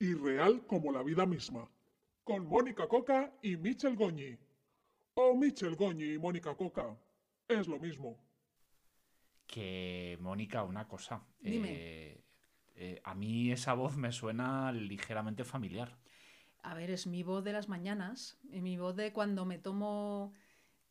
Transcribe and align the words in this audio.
Irreal 0.00 0.66
como 0.66 0.90
la 0.90 1.02
vida 1.02 1.26
misma. 1.26 1.68
Con 2.24 2.46
Mónica 2.46 2.88
Coca 2.88 3.32
y 3.42 3.56
Michel 3.56 3.96
Goñi. 3.96 4.36
O 5.14 5.34
Michel 5.34 5.76
Goñi 5.76 6.14
y 6.14 6.18
Mónica 6.18 6.54
Coca. 6.56 6.96
Es 7.46 7.68
lo 7.68 7.78
mismo. 7.78 8.16
Que, 9.46 10.16
Mónica, 10.20 10.64
una 10.64 10.88
cosa. 10.88 11.22
Dime. 11.40 11.68
Eh, 11.70 12.24
eh, 12.76 13.00
a 13.04 13.14
mí 13.14 13.52
esa 13.52 13.74
voz 13.74 13.96
me 13.96 14.10
suena 14.10 14.72
ligeramente 14.72 15.44
familiar. 15.44 15.98
A 16.62 16.74
ver, 16.74 16.90
es 16.90 17.06
mi 17.06 17.22
voz 17.22 17.44
de 17.44 17.52
las 17.52 17.68
mañanas, 17.68 18.38
y 18.50 18.62
mi 18.62 18.78
voz 18.78 18.96
de 18.96 19.12
cuando 19.12 19.44
me 19.44 19.58
tomo, 19.58 20.32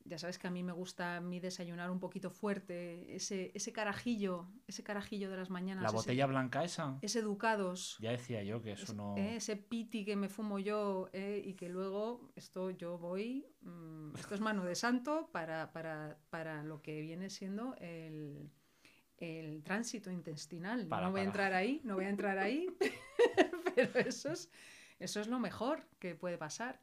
ya 0.09 0.17
sabes 0.17 0.37
que 0.37 0.47
a 0.47 0.51
mí 0.51 0.63
me 0.63 0.73
gusta 0.73 1.21
mi 1.21 1.39
desayunar 1.39 1.89
un 1.91 1.99
poquito 1.99 2.29
fuerte, 2.31 3.15
ese, 3.15 3.51
ese 3.53 3.71
carajillo, 3.71 4.47
ese 4.67 4.83
carajillo 4.83 5.29
de 5.29 5.37
las 5.37 5.49
mañanas. 5.49 5.83
¿La 5.83 5.87
ese- 5.89 5.95
botella 5.95 6.25
blanca 6.25 6.63
esa? 6.65 6.97
Ese 7.01 7.21
Ducados, 7.21 7.97
Ya 8.01 8.11
decía 8.11 8.43
yo 8.43 8.61
que 8.61 8.73
eso 8.73 8.93
no... 8.93 9.15
eh, 9.17 9.35
ese 9.37 9.55
piti 9.55 10.03
que 10.03 10.15
me 10.17 10.27
fumo 10.27 10.59
yo 10.59 11.09
eh, 11.13 11.41
y 11.45 11.53
que 11.53 11.69
luego 11.69 12.31
esto 12.35 12.71
yo 12.71 12.97
voy, 12.97 13.45
mm, 13.61 14.15
esto 14.17 14.35
es 14.35 14.41
mano 14.41 14.65
de 14.65 14.75
santo 14.75 15.29
para, 15.31 15.71
para, 15.71 16.17
para 16.29 16.63
lo 16.63 16.81
que 16.81 16.99
viene 17.01 17.29
siendo 17.29 17.75
el, 17.77 18.49
el 19.17 19.63
tránsito 19.63 20.11
intestinal. 20.11 20.87
Para- 20.87 21.05
no 21.05 21.11
voy 21.11 21.21
a 21.21 21.23
entrar 21.25 21.53
ahí, 21.53 21.81
no 21.83 21.95
voy 21.95 22.05
a 22.05 22.09
entrar 22.09 22.37
ahí, 22.39 22.67
pero 23.75 23.99
eso 23.99 24.31
es, 24.31 24.49
eso 24.99 25.19
es 25.21 25.27
lo 25.27 25.39
mejor 25.39 25.87
que 25.99 26.15
puede 26.15 26.37
pasar. 26.37 26.81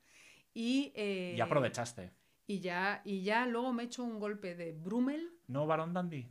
Y, 0.55 0.93
eh, 0.95 1.35
Ya 1.37 1.45
aprovechaste. 1.45 2.13
Y 2.47 2.61
ya, 2.61 3.03
y 3.05 3.23
ya 3.23 3.47
luego 3.47 3.73
me 3.73 3.85
echo 3.85 4.05
un 4.05 4.19
golpe 4.19 4.55
de 4.55 4.73
Brummel. 4.73 5.31
¿No, 5.49 5.67
Barón 5.67 5.93
Dandy? 5.93 6.29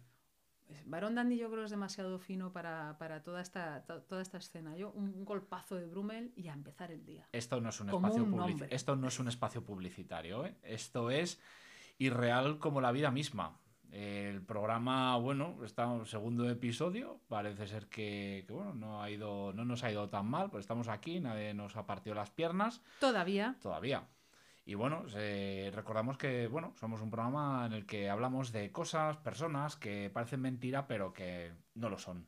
Barón 0.86 1.16
Dandy 1.16 1.38
yo 1.38 1.48
creo 1.50 1.60
que 1.62 1.66
es 1.66 1.72
demasiado 1.72 2.18
fino 2.20 2.52
para, 2.52 2.98
para 2.98 3.22
toda, 3.22 3.42
esta, 3.42 3.86
to- 3.86 4.02
toda 4.02 4.22
esta 4.22 4.38
escena. 4.40 4.76
Yo 4.76 4.92
un, 4.92 5.10
un 5.14 5.26
golpazo 5.26 5.76
de 5.76 5.86
Brummel 5.86 6.34
y 6.36 6.48
a 6.48 6.54
empezar 6.54 6.92
el 6.92 7.06
día. 7.06 7.28
Esto 7.32 7.62
no 7.62 7.70
es 7.70 7.80
un 7.80 7.88
Como 7.90 8.08
espacio 8.08 8.24
un. 8.24 8.68
Esto 8.70 8.96
no 8.96 9.08
es 9.08 9.20
un 9.20 9.28
espacio 9.28 9.64
publicitario, 9.64 10.46
¿eh? 10.46 10.56
Esto 10.64 11.12
es 11.12 11.40
irreal 11.98 12.58
como 12.60 12.82
la 12.82 12.92
vida 12.92 13.12
misma. 13.12 13.60
El 13.92 14.42
programa, 14.42 15.16
bueno, 15.18 15.64
está 15.64 15.84
en 15.84 16.02
el 16.02 16.06
segundo 16.08 16.50
episodio. 16.50 17.22
Parece 17.28 17.68
ser 17.68 17.88
que, 17.88 18.44
que, 18.48 18.52
bueno, 18.52 18.74
no 18.74 19.02
ha 19.02 19.10
ido, 19.10 19.54
no 19.54 19.64
nos 19.66 19.84
ha 19.84 19.92
ido 19.92 20.10
tan 20.10 20.26
mal, 20.26 20.50
pues 20.50 20.62
estamos 20.64 20.88
aquí, 20.88 21.20
nadie 21.20 21.54
nos 21.54 21.76
ha 21.78 21.86
partido 21.86 22.16
las 22.16 22.32
piernas 22.32 22.82
Todavía. 23.00 23.56
todavía. 23.62 24.08
Y 24.68 24.74
bueno, 24.74 25.06
recordamos 25.72 26.18
que 26.18 26.48
bueno, 26.48 26.74
somos 26.80 27.02
un 27.02 27.12
programa 27.12 27.66
en 27.68 27.74
el 27.74 27.86
que 27.86 28.10
hablamos 28.10 28.52
de 28.52 28.72
cosas, 28.72 29.16
personas 29.18 29.76
que 29.76 30.10
parecen 30.10 30.42
mentira, 30.42 30.88
pero 30.88 31.14
que 31.14 31.54
no 31.76 31.90
lo 31.90 32.00
son. 32.00 32.28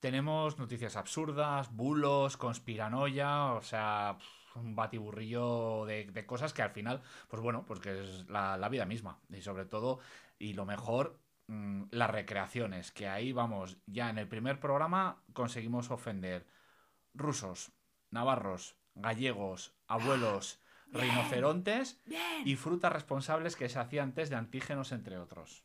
Tenemos 0.00 0.58
noticias 0.58 0.96
absurdas, 0.96 1.70
bulos, 1.76 2.36
conspiranoia, 2.38 3.52
o 3.52 3.62
sea, 3.62 4.16
un 4.56 4.74
batiburrillo 4.74 5.84
de, 5.84 6.26
cosas 6.26 6.52
que 6.54 6.62
al 6.62 6.70
final, 6.70 7.02
pues 7.28 7.42
bueno, 7.42 7.64
pues 7.66 7.78
que 7.80 8.02
es 8.02 8.28
la, 8.28 8.56
la 8.56 8.68
vida 8.70 8.86
misma. 8.86 9.20
Y 9.28 9.42
sobre 9.42 9.66
todo, 9.66 10.00
y 10.38 10.54
lo 10.54 10.64
mejor, 10.64 11.20
mm, 11.46 11.84
las 11.90 12.10
recreaciones, 12.10 12.90
que 12.90 13.06
ahí 13.06 13.32
vamos, 13.32 13.76
ya 13.86 14.10
en 14.10 14.18
el 14.18 14.28
primer 14.28 14.58
programa 14.60 15.22
conseguimos 15.34 15.90
ofender 15.90 16.46
rusos, 17.14 17.70
navarros, 18.10 18.76
gallegos, 18.94 19.74
abuelos, 19.86 20.58
rinocerontes 20.92 22.00
y 22.44 22.56
frutas 22.56 22.92
responsables 22.92 23.56
que 23.56 23.68
se 23.68 23.78
hacían 23.78 24.12
test 24.14 24.30
de 24.30 24.36
antígenos, 24.36 24.92
entre 24.92 25.18
otros. 25.18 25.64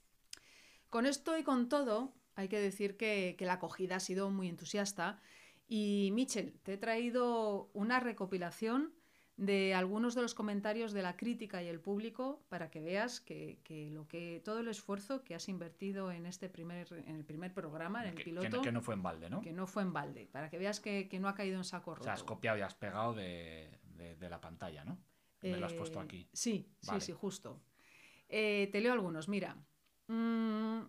Con 0.89 1.05
esto 1.05 1.37
y 1.37 1.43
con 1.43 1.69
todo, 1.69 2.13
hay 2.35 2.47
que 2.47 2.59
decir 2.59 2.97
que, 2.97 3.35
que 3.37 3.45
la 3.45 3.53
acogida 3.53 3.97
ha 3.97 3.99
sido 3.99 4.29
muy 4.29 4.47
entusiasta. 4.47 5.19
Y 5.67 6.11
Michel, 6.13 6.53
te 6.63 6.73
he 6.73 6.77
traído 6.77 7.69
una 7.73 7.99
recopilación 7.99 8.93
de 9.35 9.75
algunos 9.75 10.15
de 10.15 10.23
los 10.23 10.33
comentarios 10.33 10.93
de 10.93 11.03
la 11.03 11.15
crítica 11.15 11.61
y 11.61 11.67
el 11.67 11.79
público 11.79 12.41
para 12.49 12.71
que 12.71 12.81
veas 12.81 13.19
que, 13.21 13.59
que 13.63 13.91
lo 13.91 14.07
que 14.07 14.41
todo 14.43 14.61
el 14.61 14.67
esfuerzo 14.67 15.23
que 15.23 15.35
has 15.35 15.47
invertido 15.47 16.11
en 16.11 16.25
este 16.25 16.49
primer 16.49 16.87
en 17.05 17.15
el 17.17 17.23
primer 17.23 17.53
programa, 17.53 18.01
en 18.01 18.09
el 18.09 18.15
Que, 18.15 18.23
que 18.23 18.23
piloto, 18.31 18.49
no, 18.49 18.61
que 18.63 18.71
no 18.71 18.81
fue 18.81 18.95
en 18.95 19.03
balde, 19.03 19.29
¿no? 19.29 19.41
que 19.41 19.51
no 19.53 19.67
fue 19.67 19.83
en 19.83 19.93
balde, 19.93 20.27
para 20.31 20.49
que 20.49 20.57
veas 20.57 20.79
que, 20.79 21.07
que 21.07 21.19
no 21.19 21.27
ha 21.27 21.35
caído 21.35 21.57
en 21.57 21.65
saco 21.65 21.91
O 21.91 21.95
roto. 21.95 22.05
sea, 22.05 22.13
has 22.13 22.23
copiado 22.23 22.57
y 22.57 22.61
has 22.61 22.73
pegado 22.73 23.13
de, 23.13 23.69
de- 23.83 24.15
de 24.15 24.29
la 24.29 24.41
pantalla, 24.41 24.83
¿no? 24.85 24.97
Me 25.41 25.57
lo 25.57 25.65
has 25.65 25.73
puesto 25.73 25.99
Eh, 25.99 26.03
aquí. 26.03 26.29
Sí, 26.33 26.69
Vale. 26.85 26.99
sí, 26.99 27.05
sí, 27.07 27.11
justo. 27.13 27.61
Eh, 28.29 28.69
te 28.71 28.81
leo 28.81 28.93
algunos, 28.93 29.27
mira. 29.29 29.55
Mm, 30.07 30.81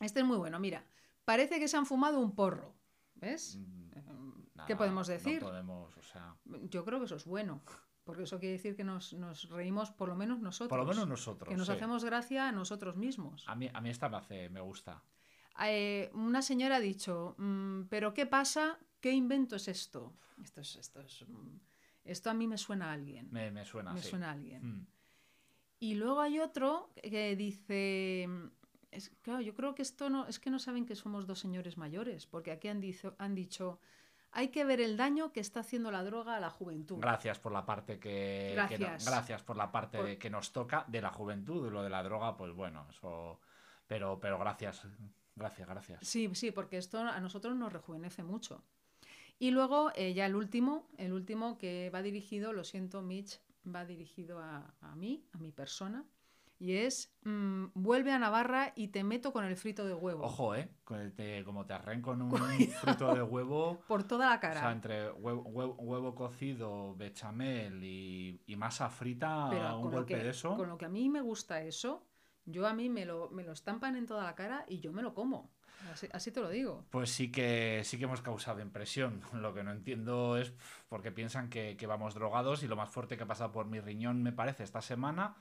este 0.00 0.20
es 0.20 0.26
muy 0.26 0.36
bueno, 0.36 0.58
mira. 0.58 0.84
Parece 1.24 1.58
que 1.60 1.68
se 1.68 1.76
han 1.76 1.86
fumado 1.86 2.18
un 2.20 2.34
porro. 2.34 2.74
¿Ves? 3.14 3.56
Mm, 3.56 3.90
¿Qué 3.90 4.74
nada, 4.74 4.76
podemos 4.76 5.06
decir? 5.06 5.40
No 5.42 5.48
podemos, 5.48 5.96
o 5.96 6.02
sea... 6.02 6.36
Yo 6.70 6.84
creo 6.84 6.98
que 6.98 7.04
eso 7.06 7.16
es 7.16 7.24
bueno. 7.24 7.62
Porque 8.04 8.22
eso 8.22 8.38
quiere 8.38 8.54
decir 8.54 8.74
que 8.74 8.84
nos, 8.84 9.12
nos 9.12 9.50
reímos 9.50 9.90
por 9.90 10.08
lo 10.08 10.16
menos 10.16 10.40
nosotros. 10.40 10.70
Por 10.70 10.78
lo 10.78 10.86
menos 10.86 11.06
nosotros, 11.06 11.48
Que 11.48 11.56
nos 11.56 11.66
sí. 11.66 11.72
hacemos 11.74 12.04
gracia 12.04 12.48
a 12.48 12.52
nosotros 12.52 12.96
mismos. 12.96 13.44
A 13.46 13.54
mí, 13.54 13.68
a 13.72 13.80
mí 13.82 13.90
esta 13.90 14.08
me, 14.08 14.16
hace, 14.16 14.48
me 14.48 14.60
gusta. 14.62 15.02
Eh, 15.62 16.10
una 16.14 16.40
señora 16.40 16.76
ha 16.76 16.80
dicho, 16.80 17.34
"Mm, 17.38 17.82
pero 17.90 18.14
¿qué 18.14 18.24
pasa? 18.24 18.78
¿Qué 19.00 19.12
invento 19.12 19.56
es 19.56 19.68
esto? 19.68 20.14
Esto 20.42 20.60
es, 20.62 20.76
esto 20.76 21.00
es, 21.02 21.24
esto 22.10 22.30
a 22.30 22.34
mí 22.34 22.46
me 22.46 22.58
suena 22.58 22.90
a 22.90 22.92
alguien. 22.92 23.28
Me, 23.30 23.50
me 23.50 23.64
suena 23.64 23.92
me 23.92 24.02
sí. 24.02 24.08
suena 24.10 24.28
a 24.28 24.32
alguien. 24.32 24.66
Mm. 24.66 24.86
Y 25.80 25.94
luego 25.94 26.20
hay 26.20 26.40
otro 26.40 26.90
que 27.02 27.36
dice, 27.36 28.28
es, 28.90 29.10
claro, 29.22 29.40
yo 29.40 29.54
creo 29.54 29.74
que 29.74 29.82
esto 29.82 30.10
no, 30.10 30.26
es 30.26 30.38
que 30.40 30.50
no 30.50 30.58
saben 30.58 30.86
que 30.86 30.96
somos 30.96 31.26
dos 31.26 31.38
señores 31.38 31.76
mayores, 31.76 32.26
porque 32.26 32.50
aquí 32.50 32.68
han, 32.68 32.80
dicho, 32.80 33.14
han 33.18 33.34
dicho, 33.36 33.78
hay 34.32 34.48
que 34.48 34.64
ver 34.64 34.80
el 34.80 34.96
daño 34.96 35.32
que 35.32 35.38
está 35.40 35.60
haciendo 35.60 35.90
la 35.92 36.02
droga 36.02 36.34
a 36.36 36.40
la 36.40 36.50
juventud. 36.50 36.98
Gracias 36.98 37.38
por 37.38 37.52
la 37.52 37.64
parte 37.64 38.00
que, 38.00 38.56
que 38.68 38.78
no- 38.78 38.86
Gracias. 38.86 39.06
gracias 39.06 39.42
por 39.44 39.56
la 39.56 39.70
parte 39.70 39.98
Por- 39.98 40.06
de- 40.08 40.18
que 40.18 40.30
nos 40.30 40.52
toca 40.52 40.84
de 40.88 41.00
la 41.00 41.10
juventud 41.10 41.66
y 41.66 41.70
lo 41.70 41.82
de 41.82 41.90
la 41.90 42.02
droga, 42.02 42.36
pues 42.36 42.52
bueno, 42.52 42.86
eso 42.90 43.40
pero 43.86 44.18
pero 44.20 44.38
gracias. 44.38 44.82
Gracias, 45.36 45.68
gracias. 45.68 46.00
Sí, 46.06 46.28
sí, 46.34 46.50
porque 46.50 46.78
esto 46.78 46.98
a 46.98 47.20
nosotros 47.20 47.54
nos 47.54 47.72
rejuvenece 47.72 48.24
mucho. 48.24 48.64
Y 49.38 49.50
luego 49.52 49.92
eh, 49.94 50.14
ya 50.14 50.26
el 50.26 50.34
último, 50.34 50.88
el 50.96 51.12
último 51.12 51.58
que 51.58 51.90
va 51.90 52.02
dirigido, 52.02 52.52
lo 52.52 52.64
siento 52.64 53.02
Mitch, 53.02 53.40
va 53.64 53.84
dirigido 53.84 54.40
a, 54.40 54.74
a 54.80 54.96
mí, 54.96 55.24
a 55.32 55.38
mi 55.38 55.52
persona, 55.52 56.04
y 56.58 56.72
es, 56.72 57.14
mm, 57.22 57.66
vuelve 57.74 58.10
a 58.10 58.18
Navarra 58.18 58.72
y 58.74 58.88
te 58.88 59.04
meto 59.04 59.32
con 59.32 59.44
el 59.44 59.56
frito 59.56 59.86
de 59.86 59.94
huevo. 59.94 60.24
Ojo, 60.24 60.56
eh, 60.56 60.68
con 60.82 60.98
el 60.98 61.12
te- 61.12 61.44
como 61.44 61.64
te 61.66 61.72
arren 61.74 62.02
con 62.02 62.20
un 62.20 62.30
fruto 62.80 63.14
de 63.14 63.22
huevo, 63.22 63.78
Por 63.86 64.02
toda 64.02 64.28
la 64.30 64.36
o 64.36 64.40
cara. 64.40 64.58
sea, 64.60 64.72
entre 64.72 65.12
huevo, 65.12 65.42
huevo- 65.44 65.76
huevo 65.78 66.14
cocido, 66.16 66.96
bechamel 66.96 67.84
y, 67.84 68.42
y 68.44 68.56
masa 68.56 68.90
frita, 68.90 69.46
Pero 69.50 69.78
un 69.78 69.90
golpe 69.92 70.16
que, 70.16 70.24
de 70.24 70.30
eso. 70.30 70.56
con 70.56 70.68
lo 70.68 70.76
que 70.78 70.86
a 70.86 70.88
mí 70.88 71.08
me 71.08 71.20
gusta 71.20 71.62
eso, 71.62 72.04
yo 72.44 72.66
a 72.66 72.74
mí 72.74 72.88
me 72.88 73.04
lo, 73.04 73.30
me 73.30 73.44
lo 73.44 73.52
estampan 73.52 73.94
en 73.94 74.06
toda 74.06 74.24
la 74.24 74.34
cara 74.34 74.64
y 74.68 74.80
yo 74.80 74.92
me 74.92 75.02
lo 75.02 75.14
como. 75.14 75.52
Así, 75.92 76.08
así 76.12 76.30
te 76.30 76.40
lo 76.40 76.50
digo. 76.50 76.84
Pues 76.90 77.10
sí 77.10 77.30
que 77.30 77.82
sí 77.84 77.98
que 77.98 78.04
hemos 78.04 78.20
causado 78.20 78.60
impresión. 78.60 79.20
Lo 79.32 79.54
que 79.54 79.62
no 79.62 79.70
entiendo 79.72 80.36
es 80.36 80.52
porque 80.88 81.12
piensan 81.12 81.48
que, 81.48 81.76
que 81.76 81.86
vamos 81.86 82.14
drogados 82.14 82.62
y 82.62 82.68
lo 82.68 82.76
más 82.76 82.90
fuerte 82.90 83.16
que 83.16 83.24
ha 83.24 83.26
pasado 83.26 83.52
por 83.52 83.66
mi 83.66 83.80
riñón, 83.80 84.22
me 84.22 84.32
parece, 84.32 84.64
esta 84.64 84.80
semana 84.82 85.36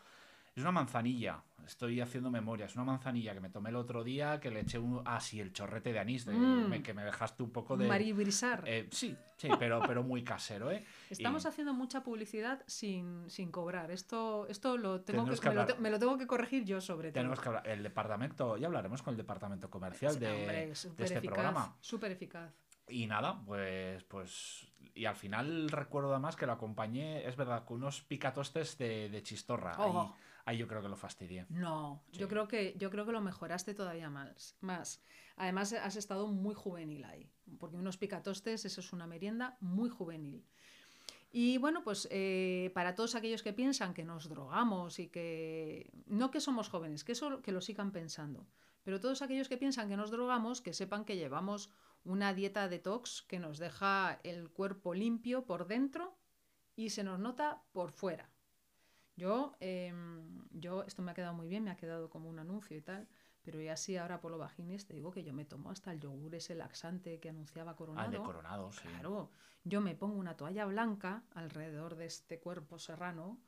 es 0.58 0.64
una 0.64 0.72
manzanilla. 0.72 1.44
Estoy 1.66 2.00
haciendo 2.00 2.32
memoria. 2.32 2.66
Es 2.66 2.76
una 2.76 2.86
manzanilla 2.86 3.34
que 3.34 3.42
me 3.42 3.50
tomé 3.50 3.70
el 3.70 3.76
otro 3.76 4.02
día, 4.04 4.40
que 4.40 4.50
le 4.50 4.62
eché 4.62 4.80
un... 4.80 5.02
Ah, 5.06 5.20
sí, 5.20 5.40
el 5.42 5.52
chorrete 5.52 5.92
de 5.92 6.00
anís, 6.00 6.24
de- 6.26 6.32
Mm. 6.34 6.70
me- 6.70 6.82
que 6.82 6.94
me 6.94 7.04
dejaste 7.04 7.44
un 7.44 7.52
poco 7.52 7.76
de... 7.76 7.88
Marie 7.90 8.14
Brisar. 8.14 8.64
Eh, 8.66 8.88
sí, 8.92 9.18
sí, 9.36 9.50
pero, 9.60 9.82
pero 9.86 10.02
muy 10.02 10.24
casero, 10.24 10.72
¿eh? 10.72 10.86
Estamos 11.10 11.44
Y- 11.44 11.48
haciendo 11.50 11.74
mucha 11.74 12.04
publicidad 12.04 12.64
sin, 12.68 13.30
sin 13.30 13.52
cobrar. 13.52 13.92
Esto, 13.92 14.48
esto 14.48 14.78
lo 14.78 15.02
tengo 15.02 15.26
que, 15.26 15.36
que 15.38 15.50
me, 15.50 15.56
lo 15.56 15.62
hablar- 15.62 15.76
te- 15.76 15.82
me 15.82 15.90
lo 15.90 16.00
tengo 16.00 16.18
que 16.18 16.26
corregir 16.26 16.64
yo 16.64 16.80
sobre 16.80 17.10
todo. 17.12 17.16
Tenemos 17.22 17.42
que 17.42 17.50
hablar... 17.50 17.68
El 17.68 17.84
departamento... 17.84 18.56
Ya 18.56 18.68
hablaremos 18.68 19.02
con 19.04 19.12
el 19.14 19.18
departamento 19.18 19.70
comercial 19.70 20.14
Sí, 20.14 20.20
de, 20.20 20.32
hombre, 20.32 20.68
de 20.68 20.76
súper 20.76 21.04
este 21.06 21.18
eficaz, 21.18 21.34
programa. 21.34 21.76
Súper 21.82 22.12
eficaz. 22.14 22.54
Y 22.88 23.06
nada, 23.08 23.42
pues, 23.46 24.02
pues. 24.06 24.66
Y 24.96 25.04
al 25.04 25.18
final 25.18 25.68
recuerdo 25.70 26.12
además 26.14 26.38
que 26.38 26.46
lo 26.46 26.54
acompañé, 26.54 27.28
es 27.28 27.36
verdad, 27.36 27.66
con 27.66 27.78
unos 27.80 28.02
picatostes 28.04 28.78
de, 28.78 29.10
de 29.10 29.22
chistorra. 29.22 29.76
Oh. 29.80 30.16
Ahí 30.48 30.58
yo 30.58 30.68
creo 30.68 30.82
que 30.82 30.88
lo 30.90 30.96
fastidié. 30.96 31.46
No, 31.50 32.02
Sí. 32.12 32.20
yo 32.20 32.28
creo 32.28 32.48
que 32.48 32.74
yo 32.78 32.90
creo 32.90 33.06
que 33.06 33.12
lo 33.12 33.22
mejoraste 33.22 33.74
todavía 33.74 34.10
más, 34.10 34.56
más. 34.62 35.02
Además 35.36 35.74
has 35.74 35.96
estado 35.98 36.28
muy 36.28 36.56
juvenil 36.56 37.04
ahí, 37.06 37.30
porque 37.60 37.76
unos 37.76 37.98
picatostes 37.98 38.66
eso 38.66 38.82
es 38.82 38.94
una 38.94 39.06
merienda 39.08 39.58
muy 39.60 39.90
juvenil. 39.90 40.44
Y 41.32 41.58
bueno, 41.58 41.84
pues 41.84 42.08
eh, 42.10 42.72
para 42.74 42.96
todos 42.96 43.14
aquellos 43.16 43.44
que 43.44 43.52
piensan 43.54 43.94
que 43.94 44.06
nos 44.06 44.30
drogamos 44.30 44.98
y 45.00 45.10
que 45.10 45.92
no 46.08 46.32
que 46.32 46.40
somos 46.40 46.70
jóvenes, 46.70 47.04
que 47.04 47.12
eso 47.12 47.42
que 47.42 47.52
lo 47.52 47.62
sigan 47.62 47.92
pensando, 47.92 48.48
pero 48.84 49.00
todos 49.02 49.22
aquellos 49.22 49.50
que 49.50 49.58
piensan 49.58 49.90
que 49.90 49.98
nos 49.98 50.10
drogamos, 50.12 50.62
que 50.62 50.74
sepan 50.74 51.04
que 51.04 51.18
llevamos 51.18 51.70
una 52.06 52.34
dieta 52.34 52.70
detox 52.70 53.22
que 53.28 53.38
nos 53.40 53.58
deja 53.60 54.20
el 54.24 54.50
cuerpo 54.50 54.94
limpio 54.94 55.46
por 55.46 55.68
dentro 55.68 56.16
y 56.78 56.92
se 56.92 57.04
nos 57.04 57.20
nota 57.20 57.62
por 57.74 57.92
fuera. 57.92 58.30
Yo, 59.18 59.58
em, 59.60 60.46
yo, 60.52 60.84
esto 60.84 61.02
me 61.02 61.12
ha 61.12 61.16
quedado 61.16 61.34
muy 61.34 61.48
bien, 61.50 61.64
me 61.66 61.72
ha 61.72 61.78
quedado 61.78 62.10
como 62.10 62.30
un 62.30 62.40
anuncio 62.40 62.78
y 62.78 62.82
tal, 62.82 63.08
Pero 63.44 63.62
y 63.62 63.68
así 63.70 63.98
ahora 63.98 64.20
por 64.22 64.32
lo 64.32 64.38
vagines 64.38 64.86
te 64.86 64.94
digo 64.94 65.12
que 65.12 65.24
yo 65.24 65.34
me 65.34 65.46
tomo 65.46 65.72
hasta 65.72 65.92
el 65.94 66.00
yogur 66.02 66.36
ese 66.36 66.54
laxante 66.56 67.20
que 67.20 67.30
anunciaba 67.30 67.76
Coronado. 67.76 68.08
Ah, 68.08 68.12
de 68.12 68.20
Coronado, 68.22 68.72
sí. 68.72 68.82
Claro, 68.90 69.32
yo 69.64 69.82
me 69.82 69.96
pongo 69.96 70.18
una 70.20 70.36
toalla 70.38 70.66
blanca 70.66 71.24
alrededor 71.34 71.96
de 71.96 72.06
este 72.08 72.40
cuerpo 72.40 72.78
serrano 72.80 73.40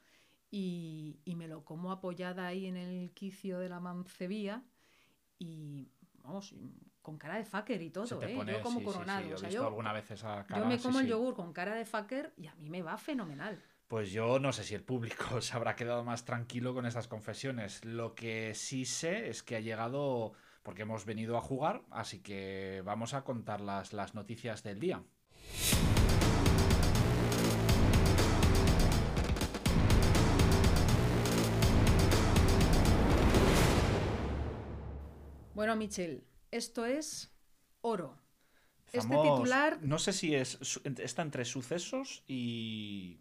y, 0.51 1.19
y 1.25 1.35
me 1.35 1.47
lo 1.47 1.63
como 1.65 1.91
apoyada 1.91 2.47
ahí 2.47 2.65
en 2.67 2.77
el 2.77 3.11
quicio 3.13 3.59
de 3.59 3.69
la 3.69 3.79
mancebía 3.79 4.63
y 5.39 5.89
vamos, 6.23 6.53
con 7.01 7.17
cara 7.17 7.37
de 7.37 7.45
fucker 7.45 7.81
y 7.81 7.89
todo, 7.91 8.23
¿eh? 8.23 8.33
pone- 8.35 8.53
yo 8.53 8.61
como 8.61 8.79
sí, 8.79 8.87
sí, 8.87 8.87
sí, 8.87 8.93
coronado. 8.93 9.29
yo 9.29 9.35
he 9.35 9.35
o 9.35 9.37
sea, 9.37 9.49
visto 9.49 9.63
yo, 9.63 9.67
alguna 9.67 9.93
vez 9.93 10.09
esa 10.11 10.45
cara. 10.45 10.61
yo 10.61 10.65
me 10.65 10.79
sí, 10.79 10.83
como 10.83 10.99
el 10.99 11.07
sí. 11.07 11.11
yogur 11.11 11.35
con 11.35 11.53
cara 11.53 11.75
de 11.75 11.85
fucker 11.85 12.33
y 12.37 12.47
a 12.47 12.55
mí 12.55 12.69
me 12.69 12.81
va 12.81 12.97
fenomenal. 12.97 13.61
Pues 13.89 14.11
yo 14.11 14.37
no 14.39 14.53
sé 14.53 14.63
si 14.63 14.75
el 14.75 14.83
público 14.83 15.41
se 15.41 15.55
habrá 15.57 15.75
quedado 15.75 16.03
más 16.05 16.23
tranquilo 16.23 16.73
con 16.73 16.85
esas 16.85 17.07
confesiones. 17.09 17.83
Lo 17.83 18.13
que 18.15 18.53
sí 18.55 18.85
sé 18.85 19.29
es 19.29 19.43
que 19.43 19.55
ha 19.57 19.59
llegado 19.59 20.33
porque 20.63 20.83
hemos 20.83 21.05
venido 21.05 21.37
a 21.37 21.41
jugar, 21.41 21.81
así 21.89 22.19
que 22.21 22.81
vamos 22.85 23.13
a 23.15 23.23
contar 23.23 23.61
las, 23.61 23.91
las 23.93 24.13
noticias 24.13 24.61
del 24.63 24.79
día. 24.79 25.03
Bueno, 35.53 35.75
Michel, 35.75 36.23
esto 36.51 36.85
es 36.85 37.31
oro. 37.81 38.17
Este 38.91 39.07
titular- 39.07 39.79
No 39.81 39.99
sé 39.99 40.13
si 40.13 40.33
es 40.33 40.57
está 40.97 41.21
entre 41.21 41.45
sucesos 41.45 42.23
y. 42.27 43.19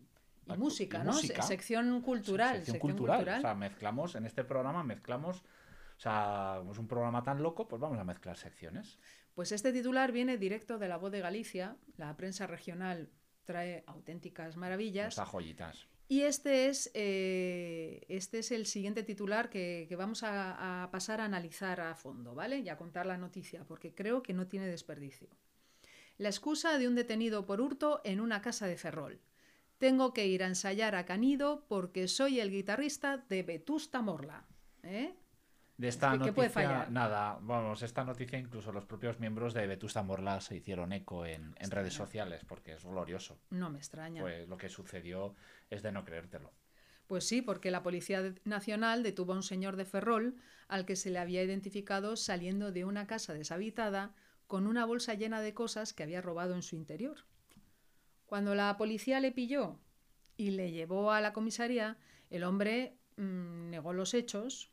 Y 0.55 0.59
música, 0.59 0.99
y 0.99 1.05
¿no? 1.05 1.13
Música. 1.13 1.43
Sección 1.43 2.01
cultural. 2.03 2.57
Sección 2.57 2.79
cultural. 2.79 3.29
O 3.29 3.41
sea, 3.41 3.55
mezclamos, 3.55 4.15
en 4.15 4.27
este 4.27 4.45
programa 4.45 4.83
mezclamos. 4.83 5.43
O 5.97 6.01
sea, 6.01 6.63
es 6.71 6.79
un 6.79 6.87
programa 6.87 7.23
tan 7.25 7.43
loco, 7.43 7.67
pues 7.67 7.81
vamos 7.81 7.99
a 7.99 8.05
mezclar 8.05 8.37
secciones. 8.37 8.99
Pues 9.35 9.53
este 9.53 9.73
titular 9.73 10.13
viene 10.13 10.37
directo 10.37 10.79
de 10.79 10.89
La 10.89 10.97
Voz 10.97 11.11
de 11.13 11.21
Galicia. 11.21 11.77
La 11.97 12.17
prensa 12.17 12.47
regional 12.47 13.11
trae 13.45 13.85
auténticas 13.87 14.57
maravillas. 14.57 15.09
Estas 15.09 15.29
joyitas. 15.29 15.89
Y 16.11 16.23
este 16.23 16.69
es, 16.69 16.91
eh, 16.95 18.05
este 18.09 18.39
es 18.39 18.51
el 18.51 18.65
siguiente 18.67 19.03
titular 19.03 19.51
que, 19.51 19.87
que 19.89 19.97
vamos 19.97 20.23
a, 20.23 20.85
a 20.85 20.91
pasar 20.91 21.21
a 21.21 21.25
analizar 21.25 21.81
a 21.81 21.95
fondo, 21.95 22.35
¿vale? 22.35 22.61
Y 22.61 22.69
a 22.69 22.79
contar 22.79 23.05
la 23.05 23.19
noticia, 23.19 23.65
porque 23.65 23.95
creo 23.95 24.23
que 24.23 24.33
no 24.33 24.47
tiene 24.47 24.67
desperdicio. 24.67 25.29
La 26.17 26.29
excusa 26.31 26.79
de 26.79 26.89
un 26.89 26.95
detenido 26.95 27.45
por 27.45 27.61
hurto 27.61 28.01
en 28.05 28.21
una 28.21 28.41
casa 28.41 28.67
de 28.67 28.77
Ferrol. 28.77 29.21
Tengo 29.79 30.13
que 30.13 30.27
ir 30.27 30.43
a 30.43 30.47
ensayar 30.49 30.95
a 30.97 31.05
Canido 31.05 31.65
porque 31.69 32.09
soy 32.09 32.41
el 32.41 32.51
guitarrista 32.51 33.19
de 33.29 33.43
Vetusta 33.45 34.03
Morla. 34.03 34.45
¿eh? 34.83 35.15
De 35.77 35.87
esta 35.87 36.11
¿Qué- 36.13 36.25
qué 36.25 36.33
puede 36.33 36.49
noticia, 36.49 36.69
fallar? 36.69 36.91
nada, 36.91 37.39
vamos, 37.41 37.83
esta 37.83 38.03
noticia 38.03 38.37
incluso 38.39 38.73
los 38.73 38.85
propios 38.85 39.21
miembros 39.21 39.55
de 39.55 39.67
Vetusta 39.69 40.03
Morla 40.03 40.41
se 40.41 40.57
hicieron 40.57 40.93
eco 40.93 41.25
en, 41.25 41.55
en 41.59 41.71
redes 41.71 41.95
sociales 41.95 42.45
porque 42.45 42.73
es 42.73 42.85
glorioso. 42.85 43.39
No 43.51 43.71
me 43.71 43.79
extraña. 43.79 44.21
Pues 44.21 44.49
lo 44.49 44.57
que 44.57 44.69
sucedió 44.69 45.37
es 45.71 45.83
de 45.85 45.93
no 45.93 46.05
creértelo. 46.05 46.53
Pues 47.07 47.27
sí, 47.27 47.41
porque 47.41 47.71
la 47.71 47.85
Policía 47.85 48.35
Nacional 48.45 49.05
detuvo 49.05 49.33
a 49.33 49.37
un 49.37 49.43
señor 49.45 49.77
de 49.77 49.85
Ferrol 49.85 50.35
al 50.67 50.85
que 50.85 50.97
se 50.97 51.11
le 51.11 51.21
había 51.21 51.43
identificado 51.45 52.17
saliendo 52.17 52.73
de 52.73 52.85
una 52.85 53.07
casa 53.07 53.33
deshabitada 53.33 54.15
con 54.49 54.67
una 54.67 54.85
bolsa 54.85 55.15
llena 55.15 55.41
de 55.41 55.55
cosas 55.55 55.93
que 55.95 56.03
había 56.03 56.21
robado 56.21 56.55
en 56.55 56.63
su 56.63 56.75
interior. 56.75 57.25
Cuando 58.29 58.55
la 58.55 58.77
policía 58.77 59.21
le 59.21 59.33
pilló 59.33 59.79
y 60.37 60.51
le 60.51 60.71
llevó 60.71 61.13
a 61.13 61.23
la 61.23 61.33
comisaría, 61.33 61.97
el 62.29 62.45
hombre 62.45 62.99
mm, 63.17 63.71
negó 63.71 63.95
los 63.95 64.13
hechos 64.13 64.71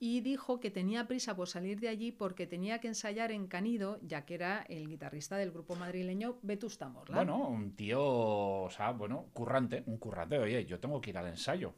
y 0.00 0.20
dijo 0.20 0.58
que 0.58 0.72
tenía 0.72 1.06
prisa 1.06 1.36
por 1.36 1.46
salir 1.46 1.78
de 1.78 1.88
allí 1.88 2.10
porque 2.10 2.48
tenía 2.48 2.80
que 2.80 2.88
ensayar 2.88 3.30
en 3.30 3.46
Canido, 3.46 4.00
ya 4.02 4.24
que 4.24 4.34
era 4.34 4.62
el 4.68 4.88
guitarrista 4.88 5.36
del 5.36 5.52
grupo 5.52 5.76
madrileño 5.76 6.40
Vetusta 6.42 6.88
Morla. 6.88 7.14
Bueno, 7.14 7.46
un 7.46 7.76
tío, 7.76 8.02
o 8.02 8.68
sea, 8.68 8.90
bueno, 8.90 9.26
currante, 9.32 9.84
un 9.86 9.98
currante, 9.98 10.40
oye, 10.40 10.66
yo 10.66 10.80
tengo 10.80 11.00
que 11.00 11.10
ir 11.10 11.18
al 11.18 11.28
ensayo. 11.28 11.76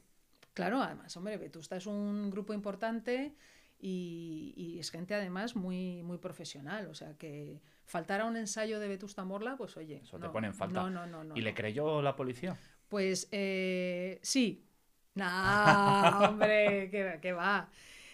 Claro, 0.54 0.80
además, 0.80 1.14
hombre, 1.18 1.36
Vetusta 1.36 1.76
es 1.76 1.86
un 1.86 2.30
grupo 2.30 2.54
importante 2.54 3.34
y, 3.78 4.54
y 4.56 4.78
es 4.78 4.90
gente 4.90 5.14
además 5.14 5.54
muy, 5.54 6.02
muy 6.02 6.16
profesional. 6.16 6.86
O 6.86 6.94
sea 6.94 7.18
que 7.18 7.60
faltar 7.84 8.20
a 8.20 8.24
un 8.26 8.36
ensayo 8.36 8.80
de 8.80 8.88
Vetusta 8.88 9.24
Morla, 9.24 9.56
pues 9.56 9.76
oye. 9.76 10.00
Eso 10.02 10.18
te 10.18 10.26
no, 10.26 10.32
pone 10.32 10.46
en 10.48 10.54
falta. 10.54 10.80
No, 10.82 10.90
no, 10.90 11.06
no. 11.06 11.24
no, 11.24 11.36
¿Y 11.36 11.42
le 11.42 11.54
creyó 11.54 12.02
la 12.02 12.16
policía? 12.16 12.56
Pues 12.88 13.28
eh, 13.32 14.18
sí. 14.22 14.60
Nah, 15.16 16.28
hombre, 16.30 16.90
que, 16.90 17.18
que 17.22 17.32
va. 17.32 17.68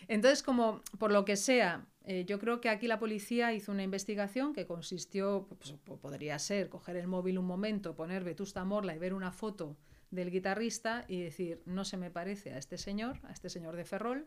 Entonces, 0.07 0.43
como 0.43 0.83
por 0.99 1.13
lo 1.13 1.25
que 1.25 1.37
sea, 1.37 1.87
eh, 2.05 2.27
yo 2.27 2.39
creo 2.39 2.61
que 2.61 2.69
aquí 2.69 2.87
la 2.89 2.99
policía 2.99 3.55
hizo 3.55 3.73
una 3.73 3.83
investigación 3.83 4.53
que 4.53 4.67
consistió, 4.67 5.47
pues, 5.59 5.73
po- 5.85 5.99
podría 5.99 6.39
ser 6.39 6.69
coger 6.69 6.97
el 6.97 7.07
móvil 7.07 7.39
un 7.39 7.47
momento, 7.47 7.95
poner 7.97 8.23
Vetusta 8.25 8.65
Morla 8.65 8.95
y 8.95 8.99
ver 8.99 9.15
una 9.15 9.33
foto 9.33 9.79
del 10.11 10.31
guitarrista 10.31 11.05
y 11.09 11.23
decir, 11.23 11.63
no 11.65 11.85
se 11.87 11.97
me 11.97 12.11
parece 12.11 12.53
a 12.53 12.59
este 12.59 12.77
señor, 12.77 13.19
a 13.23 13.33
este 13.33 13.49
señor 13.49 13.77
de 13.77 13.85
Ferrol. 13.87 14.27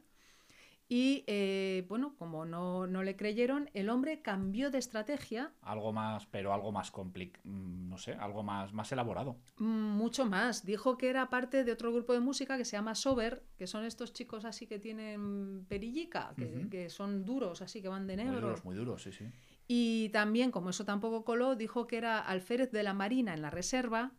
Y 0.89 1.23
eh, 1.27 1.85
bueno, 1.87 2.13
como 2.17 2.45
no, 2.45 2.85
no 2.87 3.03
le 3.03 3.15
creyeron, 3.15 3.69
el 3.73 3.89
hombre 3.89 4.21
cambió 4.21 4.69
de 4.69 4.77
estrategia 4.77 5.51
Algo 5.61 5.93
más, 5.93 6.25
pero 6.27 6.53
algo 6.53 6.71
más 6.71 6.91
complicado, 6.91 7.41
no 7.45 7.97
sé, 7.97 8.13
algo 8.13 8.43
más, 8.43 8.73
más 8.73 8.91
elaborado. 8.91 9.37
Mm, 9.57 9.93
Mucho 9.97 10.25
más. 10.25 10.65
Dijo 10.65 10.97
que 10.97 11.09
era 11.09 11.29
parte 11.29 11.63
de 11.63 11.71
otro 11.71 11.91
grupo 11.93 12.13
de 12.13 12.19
música 12.19 12.57
que 12.57 12.65
se 12.65 12.75
llama 12.75 12.95
Sober, 12.95 13.43
que 13.57 13.65
son 13.65 13.85
estos 13.85 14.11
chicos 14.13 14.45
así 14.45 14.67
que 14.67 14.77
tienen 14.77 15.65
perillica, 15.69 16.33
que, 16.35 16.67
que 16.69 16.89
son 16.89 17.23
duros, 17.25 17.61
así 17.61 17.81
que 17.81 17.87
van 17.87 18.05
de 18.05 18.15
Muy 18.17 18.25
negro. 18.25 18.41
duros, 18.41 18.65
muy 18.65 18.75
duros, 18.75 19.03
sí, 19.03 19.11
sí. 19.13 19.25
Y 19.67 20.09
también, 20.09 20.51
como 20.51 20.69
eso 20.71 20.83
tampoco 20.85 21.23
coló, 21.23 21.55
dijo 21.55 21.87
que 21.87 21.97
era 21.97 22.19
alférez 22.19 22.71
de 22.71 22.83
la 22.83 22.93
Marina 22.93 23.33
en 23.33 23.41
la 23.41 23.49
reserva 23.49 24.11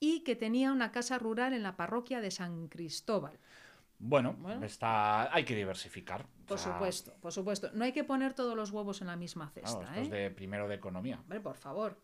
y 0.00 0.20
que 0.24 0.34
tenía 0.36 0.72
una 0.72 0.90
casa 0.92 1.18
rural 1.18 1.52
en 1.54 1.62
la 1.62 1.76
parroquia 1.76 2.20
de 2.20 2.30
San 2.32 2.68
Cristóbal. 2.68 3.38
Bueno, 3.98 4.34
Bueno. 4.38 4.64
está, 4.64 5.32
hay 5.34 5.44
que 5.44 5.54
diversificar. 5.56 6.22
O 6.22 6.46
Por 6.46 6.58
sea, 6.58 6.72
supuesto, 6.74 7.14
por 7.20 7.32
supuesto. 7.32 7.70
No 7.74 7.84
hay 7.84 7.92
que 7.92 8.04
poner 8.04 8.32
todos 8.34 8.56
los 8.56 8.70
huevos 8.70 9.00
en 9.00 9.08
la 9.08 9.16
misma 9.16 9.50
claro, 9.52 9.68
cesta. 9.68 9.82
esto 9.96 10.00
es 10.02 10.08
¿eh? 10.08 10.10
de 10.24 10.30
primero 10.30 10.68
de 10.68 10.76
economía. 10.76 11.18
Hombre, 11.20 11.40
por 11.40 11.56
favor. 11.56 12.00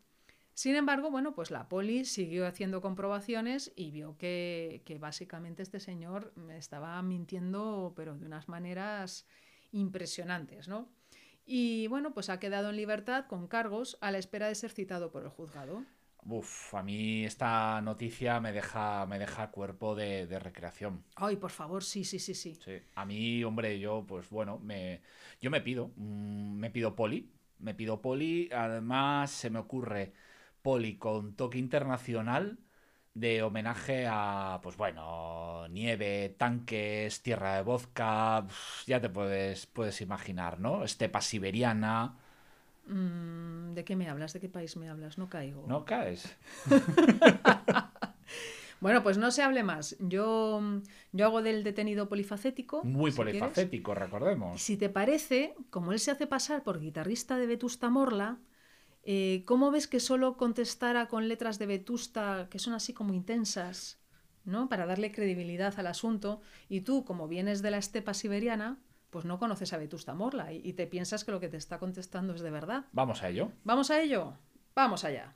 Sin 0.55 0.76
embargo, 0.76 1.11
bueno, 1.11 1.35
pues 1.35 1.50
la 1.50 1.69
poli 1.69 2.05
siguió 2.05 2.46
haciendo 2.46 2.81
comprobaciones 2.81 3.73
y 3.75 3.91
vio 3.91 4.17
que, 4.17 4.82
que 4.85 4.99
básicamente 4.99 5.62
este 5.62 5.81
señor 5.81 6.32
estaba 6.50 7.00
mintiendo, 7.02 7.93
pero 7.96 8.17
de 8.17 8.26
unas 8.26 8.49
maneras 8.49 9.26
impresionantes, 9.73 10.69
¿no? 10.69 10.88
Y 11.46 11.89
bueno, 11.89 12.15
pues 12.15 12.31
ha 12.31 12.39
quedado 12.41 12.70
en 12.70 12.77
libertad 12.77 13.27
con 13.27 13.48
cargos 13.48 13.98
a 14.01 14.10
la 14.10 14.19
espera 14.19 14.46
de 14.48 14.55
ser 14.55 14.70
citado 14.70 15.10
por 15.10 15.24
el 15.24 15.29
juzgado. 15.29 15.84
Uf, 16.26 16.74
a 16.74 16.82
mí 16.82 17.24
esta 17.24 17.81
noticia 17.82 18.40
me 18.40 18.52
deja, 18.52 19.04
me 19.06 19.19
deja 19.19 19.50
cuerpo 19.50 19.94
de, 19.94 20.26
de 20.26 20.38
recreación. 20.38 21.04
Ay, 21.16 21.36
por 21.36 21.50
favor, 21.50 21.84
sí, 21.84 22.04
sí, 22.04 22.19
sí, 22.19 22.34
sí. 22.34 22.54
Sí. 22.64 22.78
A 22.94 23.04
mí, 23.04 23.44
hombre, 23.44 23.78
yo, 23.78 24.04
pues 24.06 24.28
bueno, 24.31 24.58
me, 24.58 25.02
yo 25.40 25.50
me 25.50 25.60
pido, 25.60 25.93
mm, 25.96 26.54
me 26.56 26.70
pido 26.70 26.94
poli, 26.96 27.31
me 27.58 27.74
pido 27.74 28.00
poli, 28.00 28.48
además 28.52 29.31
se 29.31 29.50
me 29.50 29.58
ocurre 29.58 30.12
poli 30.62 30.96
con 30.96 31.36
toque 31.36 31.58
internacional 31.58 32.58
de 33.12 33.43
homenaje 33.43 34.06
a, 34.08 34.60
pues 34.62 34.76
bueno, 34.76 35.69
nieve, 35.69 36.34
tanques, 36.38 37.22
tierra 37.22 37.56
de 37.56 37.62
vodka, 37.62 38.46
ya 38.86 39.00
te 39.00 39.08
puedes, 39.10 39.66
puedes 39.66 40.00
imaginar, 40.00 40.58
¿no? 40.58 40.84
Estepa 40.84 41.20
siberiana, 41.20 42.19
¿De 42.86 43.84
qué 43.84 43.96
me 43.96 44.08
hablas? 44.08 44.32
¿De 44.32 44.41
qué 44.41 44.48
país 44.48 44.76
me 44.76 44.88
hablas? 44.88 45.19
No 45.19 45.29
caigo. 45.29 45.64
¿no 45.67 45.84
caes? 45.84 46.36
Bueno, 48.81 49.03
pues 49.03 49.17
no 49.17 49.31
se 49.31 49.43
hable 49.43 49.62
más. 49.62 49.96
Yo, 49.98 50.60
yo 51.12 51.24
hago 51.24 51.41
del 51.41 51.64
detenido 51.64 52.06
polifacético. 52.06 52.84
Muy 52.84 53.12
si 53.12 53.17
polifacético, 53.17 53.94
recordemos. 53.94 54.60
si 54.60 54.76
te 54.76 54.91
parece, 54.91 55.55
como 55.70 55.93
él 55.93 55.98
se 56.00 56.10
hace 56.10 56.26
pasar 56.26 56.62
por 56.62 56.81
guitarrista 56.81 57.38
de 57.38 57.46
Vetusta 57.46 57.88
Morla, 57.88 58.41
eh, 59.03 59.43
¿cómo 59.46 59.70
ves 59.70 59.86
que 59.86 60.00
solo 60.00 60.36
contestara 60.36 61.08
con 61.08 61.29
letras 61.29 61.58
de 61.58 61.64
Vetusta 61.67 62.48
que 62.50 62.58
son 62.58 62.74
así 62.74 62.93
como 62.93 63.14
intensas, 63.14 64.03
¿no? 64.44 64.69
Para 64.69 64.84
darle 64.84 65.12
credibilidad 65.12 65.72
al 65.79 65.86
asunto. 65.86 66.43
Y 66.69 66.82
tú, 66.82 67.06
como 67.06 67.26
vienes 67.26 67.62
de 67.62 67.70
la 67.70 67.79
estepa 67.79 68.12
siberiana, 68.12 68.79
pues 69.15 69.25
no 69.25 69.39
conoces 69.39 69.73
a 69.73 69.77
Vetusta 69.77 70.13
Morla 70.13 70.53
y, 70.53 70.61
y 70.65 70.73
te 70.73 70.89
piensas 70.89 71.25
que 71.25 71.31
lo 71.31 71.39
que 71.39 71.49
te 71.49 71.56
está 71.56 71.79
contestando 71.79 72.35
es 72.35 72.41
de 72.41 72.51
verdad. 72.51 72.87
Vamos 72.91 73.23
a 73.23 73.29
ello. 73.29 73.53
¿Vamos 73.63 73.93
a 73.93 74.01
ello? 74.03 74.33
Vamos 74.75 75.05
allá. 75.05 75.33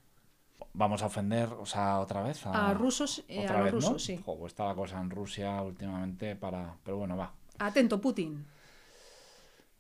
Vamos 0.73 1.01
a 1.01 1.07
ofender, 1.07 1.49
o 1.53 1.65
sea, 1.65 2.01
otra 2.01 2.21
vez 2.23 2.45
A 2.45 2.75
rusos, 2.75 3.23
eh, 3.29 3.39
a 3.39 3.43
otra 3.45 3.59
los 3.59 3.65
vez, 3.67 3.75
rusos, 3.75 3.93
¿no? 3.93 3.99
sí. 4.01 4.21
Jo, 4.27 4.37
pues 4.37 4.51
está 4.51 4.65
la 4.65 4.75
cosa 4.75 5.01
en 5.01 5.11
Rusia 5.11 5.63
últimamente 5.63 6.35
para... 6.35 6.75
Pero 6.83 6.97
bueno, 6.97 7.17
va. 7.17 7.31
Atento, 7.61 8.01
Putin. 8.01 8.45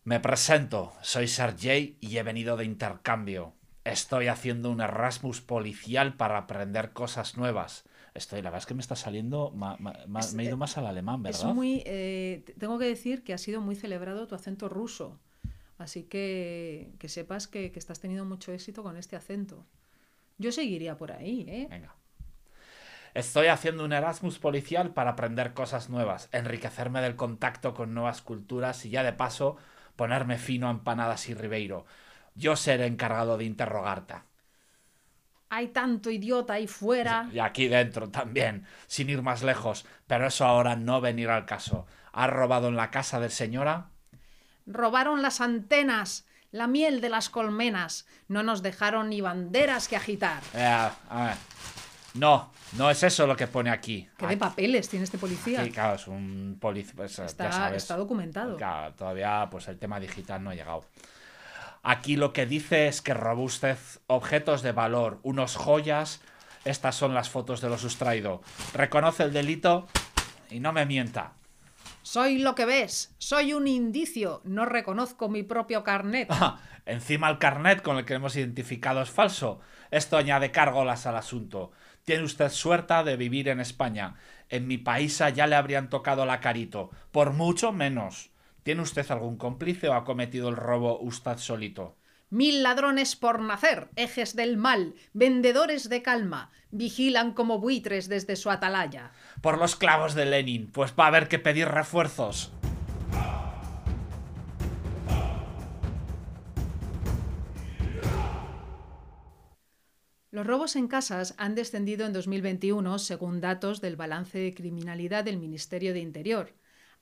Me 0.04 0.20
presento, 0.20 0.92
soy 1.02 1.26
Sergei 1.26 1.96
y 2.00 2.18
he 2.18 2.22
venido 2.22 2.56
de 2.56 2.66
intercambio. 2.66 3.54
Estoy 3.82 4.28
haciendo 4.28 4.70
un 4.70 4.80
Erasmus 4.80 5.40
policial 5.40 6.14
para 6.14 6.38
aprender 6.38 6.92
cosas 6.92 7.36
nuevas. 7.36 7.82
Estoy, 8.18 8.42
la 8.42 8.50
verdad 8.50 8.60
es 8.64 8.66
que 8.66 8.74
me 8.74 8.80
está 8.82 8.96
saliendo, 8.96 9.50
ma- 9.52 9.76
ma- 9.80 9.94
ma- 10.08 10.26
Es, 10.26 10.32
me 10.32 10.42
he 10.44 10.46
ido 10.46 10.56
eh, 10.56 10.58
más 10.58 10.76
al 10.78 10.86
alemán, 10.86 11.22
Es 11.26 11.44
¿verdad? 11.44 11.56
muy. 11.56 11.82
eh, 11.86 12.44
tengo 12.58 12.78
que 12.78 12.86
decir 12.86 13.24
que 13.24 13.34
ha 13.34 13.38
sido 13.38 13.60
muy 13.60 13.76
celebrado 13.76 14.26
tu 14.28 14.34
acento 14.36 14.68
ruso. 14.68 15.20
Así 15.78 16.04
que 16.04 16.94
que 17.00 17.08
sepas 17.10 17.48
que, 17.48 17.72
que 17.72 17.78
estás 17.80 18.00
teniendo 18.00 18.26
mucho 18.26 18.52
éxito 18.52 18.82
con 18.84 18.96
este 18.98 19.16
acento. 19.16 19.66
Yo 20.38 20.52
seguiría 20.52 20.96
por 20.98 21.12
ahí, 21.12 21.46
¿eh? 21.48 21.70
Venga. 21.70 21.94
Estoy 23.14 23.48
haciendo 23.48 23.84
un 23.84 23.92
Erasmus 23.92 24.38
policial 24.38 24.92
para 24.94 25.10
aprender 25.10 25.52
cosas 25.54 25.88
nuevas, 25.90 26.28
enriquecerme 26.32 27.00
del 27.00 27.16
contacto 27.16 27.74
con 27.74 27.94
nuevas 27.94 28.22
culturas 28.22 28.84
y 28.84 28.90
ya 28.90 29.02
de 29.02 29.12
paso 29.12 29.56
ponerme 29.96 30.38
fino 30.38 30.68
a 30.68 30.70
empanadas 30.70 31.28
y 31.28 31.34
ribeiro. 31.34 31.84
Yo 32.34 32.54
seré 32.56 32.86
encargado 32.86 33.36
de 33.36 33.44
interrogarte. 33.44 34.14
Hay 35.50 35.68
tanto 35.68 36.10
idiota 36.10 36.54
ahí 36.54 36.66
fuera. 36.66 37.28
Y 37.32 37.38
aquí 37.38 37.68
dentro 37.68 38.10
también, 38.10 38.66
sin 38.86 39.08
ir 39.08 39.22
más 39.22 39.42
lejos, 39.42 39.86
pero 40.06 40.26
eso 40.26 40.44
ahora 40.44 40.76
no 40.76 41.00
venirá 41.00 41.36
al 41.36 41.46
caso. 41.46 41.86
¿Has 42.12 42.30
robado 42.30 42.68
en 42.68 42.76
la 42.76 42.90
casa 42.90 43.20
del 43.20 43.30
señora? 43.30 43.88
Robaron 44.66 45.22
las 45.22 45.40
antenas, 45.40 46.26
la 46.50 46.66
miel 46.66 47.00
de 47.00 47.08
las 47.08 47.30
colmenas. 47.30 48.06
No 48.28 48.42
nos 48.42 48.62
dejaron 48.62 49.08
ni 49.08 49.20
banderas 49.20 49.88
que 49.88 49.96
agitar. 49.96 50.42
Eh, 50.54 50.64
a 50.64 51.24
ver. 51.24 51.36
No, 52.14 52.50
no 52.76 52.90
es 52.90 53.02
eso 53.02 53.26
lo 53.26 53.36
que 53.36 53.46
pone 53.46 53.70
aquí. 53.70 54.08
¿Qué 54.16 54.26
de 54.26 54.36
papeles 54.36 54.88
tiene 54.88 55.04
este 55.04 55.18
policía? 55.18 55.60
Aquí, 55.60 55.70
claro, 55.70 55.94
es 55.94 56.06
un 56.08 56.56
policía. 56.60 56.94
pues, 56.96 57.18
está, 57.18 57.52
sabes. 57.52 57.82
está 57.82 57.96
documentado. 57.96 58.56
Claro, 58.56 58.94
todavía 58.94 59.46
pues 59.50 59.68
el 59.68 59.78
tema 59.78 60.00
digital 60.00 60.42
no 60.42 60.50
ha 60.50 60.54
llegado. 60.54 60.84
Aquí 61.90 62.16
lo 62.16 62.34
que 62.34 62.44
dice 62.44 62.86
es 62.86 63.00
que 63.00 63.14
robó 63.14 63.44
usted 63.44 63.78
objetos 64.08 64.60
de 64.60 64.72
valor, 64.72 65.20
unos 65.22 65.56
joyas. 65.56 66.20
Estas 66.66 66.94
son 66.96 67.14
las 67.14 67.30
fotos 67.30 67.62
de 67.62 67.70
lo 67.70 67.78
sustraído. 67.78 68.42
Reconoce 68.74 69.22
el 69.22 69.32
delito 69.32 69.86
y 70.50 70.60
no 70.60 70.74
me 70.74 70.84
mienta. 70.84 71.32
Soy 72.02 72.40
lo 72.40 72.54
que 72.54 72.66
ves. 72.66 73.14
Soy 73.16 73.54
un 73.54 73.66
indicio. 73.66 74.42
No 74.44 74.66
reconozco 74.66 75.30
mi 75.30 75.42
propio 75.44 75.82
carnet. 75.82 76.28
Ah, 76.30 76.60
Encima 76.84 77.30
el 77.30 77.38
carnet 77.38 77.80
con 77.80 77.96
el 77.96 78.04
que 78.04 78.12
hemos 78.12 78.36
identificado 78.36 79.00
es 79.00 79.08
falso. 79.08 79.60
Esto 79.90 80.18
añade 80.18 80.50
cárgolas 80.50 81.06
al 81.06 81.16
asunto. 81.16 81.72
Tiene 82.04 82.24
usted 82.24 82.50
suerte 82.50 83.02
de 83.02 83.16
vivir 83.16 83.48
en 83.48 83.60
España. 83.60 84.16
En 84.50 84.66
mi 84.66 84.76
país 84.76 85.22
ya 85.34 85.46
le 85.46 85.56
habrían 85.56 85.88
tocado 85.88 86.26
la 86.26 86.40
carito. 86.40 86.90
Por 87.12 87.32
mucho 87.32 87.72
menos. 87.72 88.28
¿Tiene 88.68 88.82
usted 88.82 89.10
algún 89.10 89.38
cómplice 89.38 89.88
o 89.88 89.94
ha 89.94 90.04
cometido 90.04 90.50
el 90.50 90.56
robo 90.56 91.00
usted 91.00 91.38
solito? 91.38 91.96
Mil 92.28 92.62
ladrones 92.62 93.16
por 93.16 93.40
nacer, 93.40 93.88
ejes 93.96 94.36
del 94.36 94.58
mal, 94.58 94.94
vendedores 95.14 95.88
de 95.88 96.02
calma, 96.02 96.50
vigilan 96.70 97.32
como 97.32 97.60
buitres 97.60 98.10
desde 98.10 98.36
su 98.36 98.50
atalaya. 98.50 99.12
Por 99.40 99.56
los 99.56 99.74
clavos 99.74 100.12
de 100.12 100.26
Lenin, 100.26 100.70
pues 100.70 100.92
va 100.92 101.04
a 101.04 101.06
haber 101.06 101.28
que 101.28 101.38
pedir 101.38 101.66
refuerzos. 101.68 102.52
Los 110.30 110.46
robos 110.46 110.76
en 110.76 110.88
casas 110.88 111.34
han 111.38 111.54
descendido 111.54 112.04
en 112.04 112.12
2021 112.12 112.98
según 112.98 113.40
datos 113.40 113.80
del 113.80 113.96
balance 113.96 114.36
de 114.36 114.52
criminalidad 114.52 115.24
del 115.24 115.38
Ministerio 115.38 115.94
de 115.94 116.00
Interior. 116.00 116.52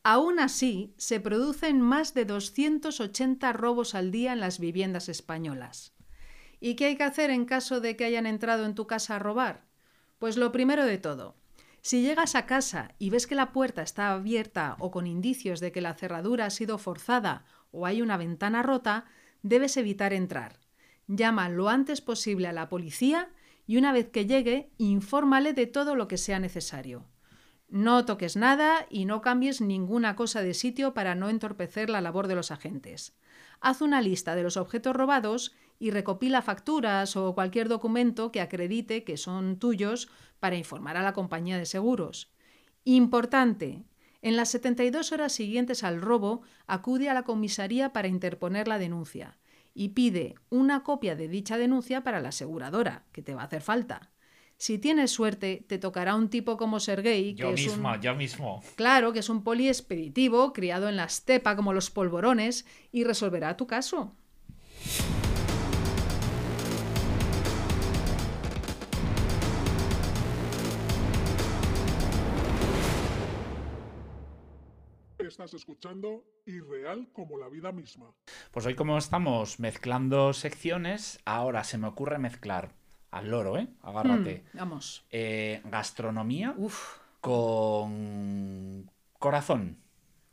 Aún 0.09 0.39
así, 0.39 0.95
se 0.99 1.19
producen 1.19 1.81
más 1.81 2.15
de 2.15 2.25
280 2.27 3.53
robos 3.53 3.97
al 3.97 4.13
día 4.13 4.33
en 4.33 4.39
las 4.39 4.61
viviendas 4.61 5.09
españolas. 5.09 5.97
¿Y 6.61 6.77
qué 6.77 6.85
hay 6.85 6.97
que 6.97 7.03
hacer 7.03 7.31
en 7.31 7.45
caso 7.45 7.81
de 7.81 7.97
que 7.97 8.05
hayan 8.05 8.25
entrado 8.25 8.67
en 8.67 8.77
tu 8.77 8.87
casa 8.87 9.17
a 9.17 9.19
robar? 9.19 9.65
Pues 10.21 10.37
lo 10.37 10.53
primero 10.53 10.87
de 10.87 10.99
todo, 10.99 11.35
si 11.81 12.03
llegas 12.03 12.37
a 12.37 12.47
casa 12.47 12.95
y 13.01 13.11
ves 13.11 13.27
que 13.27 13.35
la 13.35 13.51
puerta 13.51 13.83
está 13.83 14.13
abierta 14.13 14.77
o 14.79 14.93
con 14.93 15.09
indicios 15.09 15.59
de 15.59 15.73
que 15.73 15.81
la 15.81 15.95
cerradura 15.95 16.47
ha 16.47 16.51
sido 16.51 16.79
forzada 16.79 17.45
o 17.73 17.85
hay 17.85 18.01
una 18.01 18.17
ventana 18.17 18.63
rota, 18.63 19.07
debes 19.43 19.77
evitar 19.77 20.13
entrar. 20.13 20.61
Llama 21.09 21.49
lo 21.49 21.69
antes 21.69 22.01
posible 22.01 22.47
a 22.47 22.53
la 22.53 22.69
policía 22.69 23.31
y 23.67 23.77
una 23.77 23.93
vez 23.93 24.09
que 24.11 24.25
llegue, 24.25 24.71
infórmale 24.79 25.53
de 25.53 25.67
todo 25.67 25.97
lo 25.97 26.07
que 26.07 26.17
sea 26.17 26.39
necesario. 26.39 27.09
No 27.69 28.05
toques 28.05 28.37
nada 28.37 28.87
y 28.91 29.07
no 29.07 29.21
cambies 29.23 29.61
ninguna 29.61 30.15
cosa 30.15 30.43
de 30.43 30.55
sitio 30.55 30.95
para 30.95 31.15
no 31.15 31.29
entorpecer 31.29 31.91
la 31.91 32.01
labor 32.01 32.29
de 32.29 32.37
los 32.37 32.51
agentes. 32.51 33.17
Haz 33.61 33.81
una 33.81 34.01
lista 34.01 34.37
de 34.37 34.45
los 34.45 34.57
objetos 34.57 34.95
robados 34.95 35.55
y 35.79 35.91
recopila 35.91 36.43
facturas 36.43 37.17
o 37.17 37.35
cualquier 37.35 37.69
documento 37.69 38.31
que 38.31 38.41
acredite 38.41 39.05
que 39.05 39.17
son 39.17 39.59
tuyos 39.59 40.09
para 40.39 40.57
informar 40.57 40.97
a 40.97 41.03
la 41.03 41.13
compañía 41.13 41.59
de 41.59 41.67
seguros. 41.67 42.33
Importante. 42.85 43.83
En 44.23 44.37
las 44.37 44.51
72 44.51 45.13
horas 45.13 45.33
siguientes 45.33 45.85
al 45.85 46.01
robo, 46.01 46.43
acude 46.67 47.09
a 47.09 47.15
la 47.15 47.25
comisaría 47.25 47.93
para 47.93 48.09
interponer 48.09 48.69
la 48.69 48.79
denuncia 48.79 49.39
y 49.75 49.91
pide 49.91 50.37
una 50.49 50.83
copia 50.83 51.17
de 51.17 51.29
dicha 51.29 51.59
denuncia 51.59 52.03
para 52.03 52.21
la 52.21 52.31
aseguradora, 52.31 53.05
que 53.13 53.23
te 53.23 53.35
va 53.35 53.43
a 53.43 53.45
hacer 53.45 53.61
falta. 53.61 54.11
Si 54.59 54.79
tienes 54.79 55.11
suerte, 55.11 55.67
te 55.69 55.79
tocará 55.79 56.15
un 56.15 56.31
tipo 56.31 56.57
como 56.57 56.81
Sergei, 56.81 57.35
que 57.35 57.43
Yo 57.43 57.51
es 57.51 57.61
mismo, 57.61 57.91
un... 57.91 58.01
yo 58.01 58.15
mismo. 58.15 58.63
Claro, 58.75 59.13
que 59.13 59.19
es 59.19 59.29
un 59.29 59.45
poli 59.45 59.69
expeditivo, 59.69 60.55
criado 60.55 60.89
en 60.89 60.97
la 60.97 61.05
estepa 61.05 61.57
como 61.57 61.75
los 61.75 61.91
polvorones, 61.91 62.65
y 62.91 63.05
resolverá 63.05 63.59
tu 63.59 63.67
caso. 63.67 64.17
Estás 75.19 75.53
escuchando 75.53 76.25
Irreal 76.47 77.11
como 77.13 77.37
la 77.37 77.51
vida 77.51 77.73
misma. 77.73 78.15
Pues 78.53 78.65
hoy 78.65 78.75
como 78.75 78.97
estamos 78.97 79.61
mezclando 79.61 80.33
secciones, 80.33 81.21
ahora 81.27 81.63
se 81.65 81.77
me 81.77 81.89
ocurre 81.89 82.19
mezclar 82.19 82.75
al 83.19 83.31
loro, 83.31 83.59
¿eh? 83.59 83.69
Agárrate. 83.83 84.45
Hmm, 84.53 84.59
vamos. 84.59 85.05
Eh, 85.11 85.61
gastronomía 85.65 86.55
Uf, 86.57 86.99
con 87.21 88.91
corazón. 89.19 89.79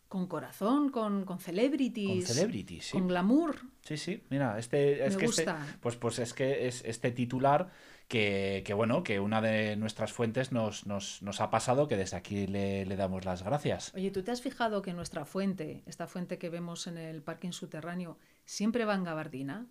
con 0.07 0.27
corazón, 0.27 0.89
con, 0.89 1.25
con 1.25 1.39
celebrities. 1.39 2.25
Con 2.27 2.35
celebrity, 2.35 2.81
sí. 2.81 2.91
Con 2.97 3.07
glamour. 3.07 3.61
Sí, 3.81 3.97
sí, 3.97 4.23
mira, 4.29 4.59
este 4.59 5.05
es 5.05 5.13
Me 5.15 5.19
que 5.21 5.25
este- 5.25 5.45
gusta. 5.45 5.77
pues, 5.81 5.95
pues 5.95 6.19
es 6.19 6.33
que 6.35 6.67
es 6.67 6.83
este 6.85 7.11
titular 7.11 7.71
que, 8.07 8.61
que, 8.65 8.73
bueno, 8.75 9.01
que 9.03 9.19
una 9.19 9.41
de 9.41 9.75
nuestras 9.75 10.13
fuentes 10.13 10.51
nos, 10.51 10.85
nos, 10.85 11.23
nos 11.23 11.41
ha 11.41 11.49
pasado, 11.49 11.87
que 11.87 11.97
desde 11.97 12.15
aquí 12.17 12.45
le, 12.45 12.85
le 12.85 12.95
damos 12.95 13.25
las 13.25 13.41
gracias. 13.43 13.91
Oye, 13.95 14.11
¿tú 14.11 14.21
te 14.21 14.29
has 14.29 14.41
fijado 14.41 14.83
que 14.83 14.93
nuestra 14.93 15.25
fuente, 15.25 15.81
esta 15.87 16.05
fuente 16.05 16.37
que 16.37 16.49
vemos 16.49 16.85
en 16.85 16.97
el 16.99 17.23
parking 17.23 17.51
subterráneo, 17.51 18.19
siempre 18.45 18.85
va 18.85 18.93
en 18.93 19.03
gabardina? 19.05 19.65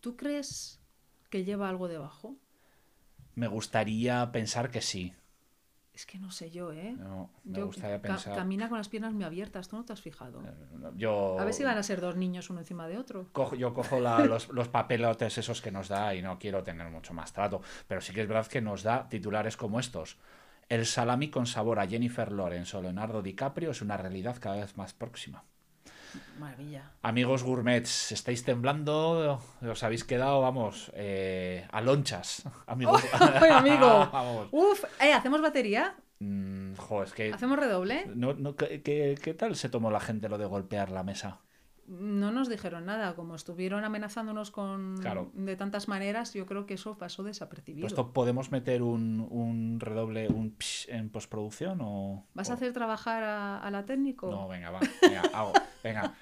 ¿Tú 0.00 0.16
crees 0.16 0.80
que 1.30 1.44
lleva 1.44 1.68
algo 1.68 1.86
debajo? 1.86 2.34
Me 3.36 3.46
gustaría 3.46 4.32
pensar 4.32 4.70
que 4.70 4.80
sí. 4.80 5.14
Es 5.92 6.04
que 6.04 6.18
no 6.18 6.30
sé 6.30 6.50
yo, 6.50 6.72
¿eh? 6.72 6.94
No, 6.98 7.30
me 7.44 7.58
Yo- 7.58 7.66
gustaría 7.66 7.96
ca- 8.02 8.08
pensar. 8.08 8.34
camina 8.34 8.68
con 8.68 8.76
las 8.78 8.88
piernas 8.88 9.12
muy 9.14 9.24
abiertas, 9.24 9.68
¿tú 9.68 9.76
no 9.76 9.84
te 9.84 9.92
has 9.92 10.00
fijado? 10.02 10.42
Yo, 10.96 11.38
A 11.38 11.44
ver 11.44 11.54
si 11.54 11.64
van 11.64 11.78
a 11.78 11.82
ser 11.82 12.00
dos 12.00 12.16
niños 12.16 12.50
uno 12.50 12.60
encima 12.60 12.86
de 12.88 12.98
otro. 12.98 13.28
cojo- 13.32 13.54
yo 13.56 13.72
cojo 13.72 14.00
la- 14.00 14.24
los, 14.24 14.48
los 14.50 14.68
papelotes 14.68 15.38
esos 15.38 15.62
que 15.62 15.70
nos 15.70 15.88
da 15.88 16.14
y 16.14 16.22
no 16.22 16.38
quiero 16.38 16.62
tener 16.64 16.90
mucho 16.90 17.14
más 17.14 17.32
trato. 17.32 17.62
Pero 17.88 18.00
sí 18.00 18.12
que 18.12 18.22
es 18.22 18.28
verdad 18.28 18.46
que 18.46 18.60
nos 18.60 18.82
da 18.82 19.08
titulares 19.08 19.56
como 19.56 19.80
estos. 19.80 20.18
El 20.68 20.84
salami 20.86 21.30
con 21.30 21.46
sabor 21.46 21.78
a 21.78 21.86
Jennifer 21.86 22.32
Lawrence 22.32 22.76
o 22.76 22.82
Leonardo 22.82 23.22
DiCaprio 23.22 23.70
es 23.70 23.80
una 23.82 23.96
realidad 23.96 24.36
cada 24.40 24.56
vez 24.56 24.76
más 24.76 24.92
próxima. 24.94 25.44
Maravilla. 26.38 26.90
Amigos 27.02 27.42
gourmets, 27.42 28.12
estáis 28.12 28.44
temblando, 28.44 29.40
os 29.62 29.82
habéis 29.82 30.04
quedado, 30.04 30.40
vamos, 30.40 30.90
eh, 30.94 31.66
a 31.70 31.80
lonchas. 31.80 32.44
Amigos. 32.66 33.02
¡Ay, 33.12 33.50
amigo! 33.50 34.08
vamos. 34.12 34.48
Uf, 34.52 34.84
¿eh, 35.00 35.12
¿hacemos 35.12 35.40
batería? 35.40 35.94
Mm, 36.18 36.74
jo, 36.76 37.02
es 37.02 37.12
que... 37.12 37.32
¿Hacemos 37.32 37.58
redoble? 37.58 38.06
No, 38.14 38.34
no, 38.34 38.56
¿qué, 38.56 38.82
qué, 38.82 39.18
qué 39.22 39.34
tal 39.34 39.56
se 39.56 39.68
tomó 39.68 39.90
la 39.90 40.00
gente 40.00 40.28
lo 40.28 40.38
de 40.38 40.46
golpear 40.46 40.90
la 40.90 41.02
mesa? 41.02 41.40
No 41.88 42.32
nos 42.32 42.48
dijeron 42.48 42.86
nada, 42.86 43.14
como 43.14 43.34
estuvieron 43.36 43.84
amenazándonos 43.84 44.50
con 44.50 44.96
Claro. 44.98 45.30
de 45.34 45.54
tantas 45.56 45.86
maneras, 45.88 46.34
yo 46.34 46.44
creo 46.46 46.66
que 46.66 46.74
eso 46.74 46.98
pasó 46.98 47.22
desapercibido. 47.22 47.84
Pues 47.84 47.92
¿Esto 47.92 48.12
podemos 48.12 48.50
meter 48.50 48.82
un, 48.82 49.26
un 49.30 49.78
redoble, 49.78 50.28
un 50.28 50.56
psh 50.58 50.88
en 50.90 51.10
postproducción 51.10 51.78
o...? 51.82 52.26
¿Vas 52.34 52.48
o- 52.48 52.52
a 52.52 52.54
hacer 52.56 52.72
trabajar 52.72 53.22
a, 53.22 53.58
a 53.60 53.70
la 53.70 53.84
técnico? 53.84 54.30
No, 54.30 54.48
venga, 54.48 54.70
va. 54.70 54.80
Venga, 55.00 55.22
hago. 55.32 55.52
Venga. 55.84 56.14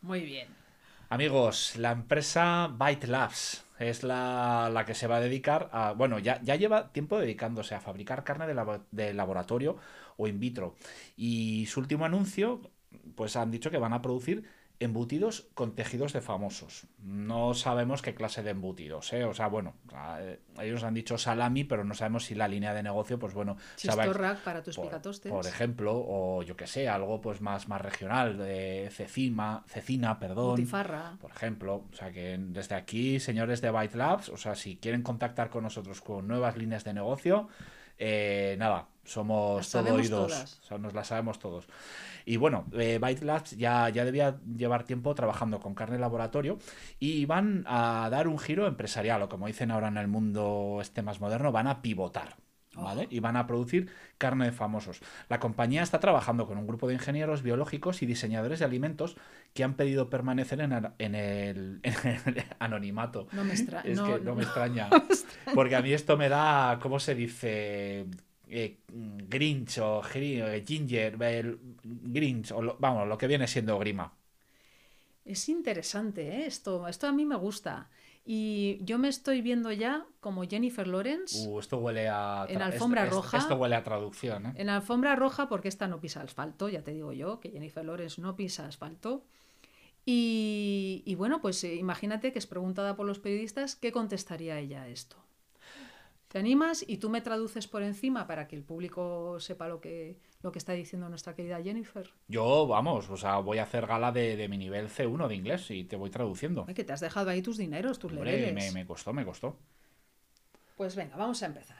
Muy 0.00 0.20
bien. 0.22 0.48
Amigos, 1.08 1.76
la 1.76 1.92
empresa 1.92 2.68
Byte 2.72 3.06
Labs 3.06 3.64
es 3.78 4.02
la, 4.02 4.70
la 4.72 4.84
que 4.84 4.94
se 4.94 5.06
va 5.06 5.16
a 5.16 5.20
dedicar 5.20 5.68
a. 5.72 5.92
Bueno, 5.92 6.18
ya, 6.18 6.40
ya 6.42 6.56
lleva 6.56 6.92
tiempo 6.92 7.18
dedicándose 7.18 7.74
a 7.74 7.80
fabricar 7.80 8.24
carne 8.24 8.46
de, 8.46 8.54
labo- 8.54 8.84
de 8.90 9.12
laboratorio 9.12 9.76
o 10.16 10.26
in 10.26 10.40
vitro. 10.40 10.74
Y 11.16 11.66
su 11.66 11.80
último 11.80 12.04
anuncio, 12.04 12.62
pues 13.14 13.36
han 13.36 13.50
dicho 13.50 13.70
que 13.70 13.78
van 13.78 13.92
a 13.92 14.02
producir 14.02 14.44
embutidos 14.82 15.48
con 15.54 15.74
tejidos 15.74 16.12
de 16.12 16.20
famosos. 16.20 16.86
No 16.98 17.54
sabemos 17.54 18.02
qué 18.02 18.14
clase 18.14 18.42
de 18.42 18.50
embutidos, 18.50 19.12
¿eh? 19.12 19.24
O 19.24 19.34
sea, 19.34 19.46
bueno, 19.46 19.74
eh, 20.18 20.40
ellos 20.60 20.82
han 20.82 20.94
dicho 20.94 21.18
salami, 21.18 21.64
pero 21.64 21.84
no 21.84 21.94
sabemos 21.94 22.24
si 22.24 22.34
la 22.34 22.48
línea 22.48 22.74
de 22.74 22.82
negocio, 22.82 23.18
pues 23.18 23.34
bueno, 23.34 23.56
Chistorrac 23.76 24.40
para 24.40 24.62
tus 24.62 24.76
por, 24.76 24.86
picatostes. 24.86 25.30
por 25.30 25.46
ejemplo, 25.46 25.92
o 25.94 26.42
yo 26.42 26.56
que 26.56 26.66
sé, 26.66 26.88
algo 26.88 27.20
pues 27.20 27.40
más, 27.40 27.68
más 27.68 27.80
regional, 27.80 28.36
de 28.38 28.88
cecima, 28.90 29.64
cecina, 29.68 30.18
perdón. 30.18 30.50
Butifarra. 30.50 31.16
Por 31.20 31.30
ejemplo, 31.30 31.84
o 31.90 31.94
sea 31.94 32.10
que 32.10 32.36
desde 32.38 32.74
aquí, 32.74 33.20
señores 33.20 33.60
de 33.60 33.70
Byte 33.70 33.94
Labs, 33.94 34.28
o 34.30 34.36
sea, 34.36 34.54
si 34.54 34.76
quieren 34.76 35.02
contactar 35.02 35.50
con 35.50 35.62
nosotros 35.62 36.00
con 36.00 36.26
nuevas 36.26 36.56
líneas 36.56 36.84
de 36.84 36.94
negocio, 36.94 37.48
eh, 37.98 38.56
nada, 38.58 38.88
somos 39.04 39.70
todo 39.70 39.94
oídos, 39.94 40.28
todas. 40.28 40.60
o 40.60 40.64
sea, 40.64 40.78
nos 40.78 40.94
las 40.94 41.08
sabemos 41.08 41.38
todos. 41.38 41.66
Y 42.24 42.36
bueno, 42.36 42.66
eh, 42.72 42.98
Byte 43.00 43.22
Labs 43.24 43.50
ya, 43.56 43.88
ya 43.88 44.04
debía 44.04 44.38
llevar 44.56 44.84
tiempo 44.84 45.14
trabajando 45.14 45.58
con 45.60 45.74
carne 45.74 45.98
laboratorio 45.98 46.58
y 47.00 47.24
van 47.26 47.64
a 47.66 48.08
dar 48.10 48.28
un 48.28 48.38
giro 48.38 48.66
empresarial, 48.66 49.22
o 49.22 49.28
como 49.28 49.46
dicen 49.48 49.70
ahora 49.70 49.88
en 49.88 49.96
el 49.96 50.06
mundo 50.08 50.78
este 50.80 51.02
más 51.02 51.20
moderno, 51.20 51.50
van 51.52 51.66
a 51.66 51.82
pivotar. 51.82 52.36
¿Vale? 52.74 53.06
Y 53.10 53.20
van 53.20 53.36
a 53.36 53.46
producir 53.46 53.90
carne 54.16 54.46
de 54.46 54.52
famosos. 54.52 55.02
La 55.28 55.38
compañía 55.38 55.82
está 55.82 56.00
trabajando 56.00 56.46
con 56.46 56.56
un 56.56 56.66
grupo 56.66 56.88
de 56.88 56.94
ingenieros 56.94 57.42
biológicos 57.42 58.00
y 58.00 58.06
diseñadores 58.06 58.60
de 58.60 58.64
alimentos 58.64 59.18
que 59.52 59.62
han 59.62 59.74
pedido 59.74 60.08
permanecer 60.08 60.58
en, 60.62 60.72
el, 60.72 60.94
en 61.82 61.84
el 61.84 62.44
anonimato. 62.60 63.28
No 63.32 63.44
me 63.44 63.52
extraña. 63.52 63.90
Es 63.90 63.98
no, 63.98 64.06
que 64.06 64.12
no 64.20 64.30
no- 64.30 64.34
me 64.36 64.44
extraña. 64.44 64.88
Porque 65.54 65.76
a 65.76 65.82
mí 65.82 65.92
esto 65.92 66.16
me 66.16 66.30
da, 66.30 66.78
¿cómo 66.80 66.98
se 66.98 67.14
dice? 67.14 68.06
Eh, 68.54 68.76
Grinch 69.32 69.78
o 69.78 70.02
eh, 70.14 70.62
Ginger, 70.66 71.22
el 71.22 71.58
Grinch, 71.82 72.52
o 72.52 72.60
lo- 72.60 72.76
vamos, 72.78 73.08
lo 73.08 73.16
que 73.16 73.26
viene 73.26 73.46
siendo 73.48 73.78
grima. 73.78 74.12
Es 75.24 75.48
interesante, 75.48 76.20
¿eh? 76.28 76.46
esto, 76.46 76.86
esto 76.88 77.06
a 77.06 77.12
mí 77.12 77.24
me 77.24 77.36
gusta. 77.36 77.88
Y 78.24 78.78
yo 78.82 78.98
me 78.98 79.08
estoy 79.08 79.40
viendo 79.40 79.72
ya 79.72 80.04
como 80.20 80.44
Jennifer 80.44 80.86
Lawrence 80.86 81.48
Uh, 81.48 81.58
esto 81.58 81.78
huele 81.78 82.08
a. 82.08 82.46
En 82.48 82.60
alfombra 82.62 83.04
esto, 83.04 83.16
roja. 83.16 83.38
Esto 83.38 83.56
huele 83.56 83.74
a 83.74 83.82
traducción, 83.82 84.46
¿eh? 84.46 84.52
en 84.56 84.68
alfombra 84.68 85.16
roja 85.16 85.48
porque 85.48 85.68
esta 85.68 85.88
no 85.88 86.00
pisa 86.00 86.20
asfalto, 86.22 86.68
ya 86.68 86.82
te 86.82 86.92
digo 86.92 87.12
yo, 87.12 87.40
que 87.40 87.50
Jennifer 87.50 87.84
Lawrence 87.84 88.20
no 88.20 88.36
pisa 88.36 88.66
asfalto. 88.66 89.24
Y, 90.04 91.02
y 91.06 91.14
bueno, 91.14 91.40
pues 91.40 91.62
imagínate 91.64 92.32
que 92.32 92.38
es 92.38 92.46
preguntada 92.46 92.96
por 92.96 93.06
los 93.06 93.18
periodistas 93.20 93.76
qué 93.76 93.92
contestaría 93.92 94.58
ella 94.58 94.82
a 94.82 94.88
esto. 94.88 95.16
¿Te 96.32 96.38
animas 96.38 96.82
y 96.88 96.96
tú 96.96 97.10
me 97.10 97.20
traduces 97.20 97.68
por 97.68 97.82
encima 97.82 98.26
para 98.26 98.48
que 98.48 98.56
el 98.56 98.62
público 98.62 99.38
sepa 99.38 99.68
lo 99.68 99.82
que, 99.82 100.18
lo 100.40 100.50
que 100.50 100.58
está 100.58 100.72
diciendo 100.72 101.10
nuestra 101.10 101.34
querida 101.34 101.62
Jennifer? 101.62 102.08
Yo, 102.26 102.66
vamos, 102.66 103.10
o 103.10 103.18
sea, 103.18 103.36
voy 103.36 103.58
a 103.58 103.64
hacer 103.64 103.86
gala 103.86 104.12
de, 104.12 104.36
de 104.36 104.48
mi 104.48 104.56
nivel 104.56 104.88
C1 104.88 105.28
de 105.28 105.34
inglés 105.34 105.70
y 105.70 105.84
te 105.84 105.96
voy 105.96 106.08
traduciendo. 106.08 106.64
Ay, 106.66 106.72
que 106.72 106.84
te 106.84 106.94
has 106.94 107.00
dejado 107.00 107.28
ahí 107.28 107.42
tus 107.42 107.58
dineros, 107.58 107.98
tus 107.98 108.12
Hombre, 108.12 108.32
leveles. 108.32 108.72
me, 108.72 108.80
me 108.80 108.86
costó, 108.86 109.12
me 109.12 109.26
costó. 109.26 109.58
Pues 110.74 110.96
venga, 110.96 111.16
vamos 111.16 111.42
a 111.42 111.46
empezar. 111.46 111.76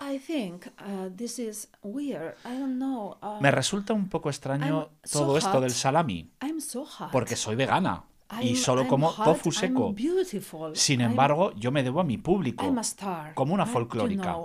I 0.00 0.18
think 0.18 0.66
uh, 0.78 1.08
this 1.16 1.38
is 1.40 1.70
weird. 1.82 2.34
I 2.44 2.56
don't 2.58 2.76
know. 2.76 3.16
uh, 3.22 3.40
Me 3.40 3.50
resulta 3.50 3.94
un 3.94 4.08
poco 4.08 4.28
extraño 4.30 4.82
I'm 4.82 4.88
so 5.02 5.20
todo 5.20 5.38
esto 5.38 5.52
hot. 5.54 5.62
del 5.62 5.70
salami, 5.72 6.30
I'm 6.40 6.60
so 6.60 6.84
hot. 6.84 7.10
porque 7.10 7.34
soy 7.34 7.56
vegana 7.56 8.04
y 8.42 8.56
solo 8.56 8.86
como 8.86 9.12
tofu 9.12 9.50
seco. 9.52 9.94
Sin 10.74 11.00
embargo, 11.00 11.52
yo 11.56 11.72
me 11.72 11.82
debo 11.82 12.00
a 12.00 12.04
mi 12.04 12.18
público. 12.18 12.64
Como 13.34 13.54
una 13.54 13.66
folclórica. 13.66 14.36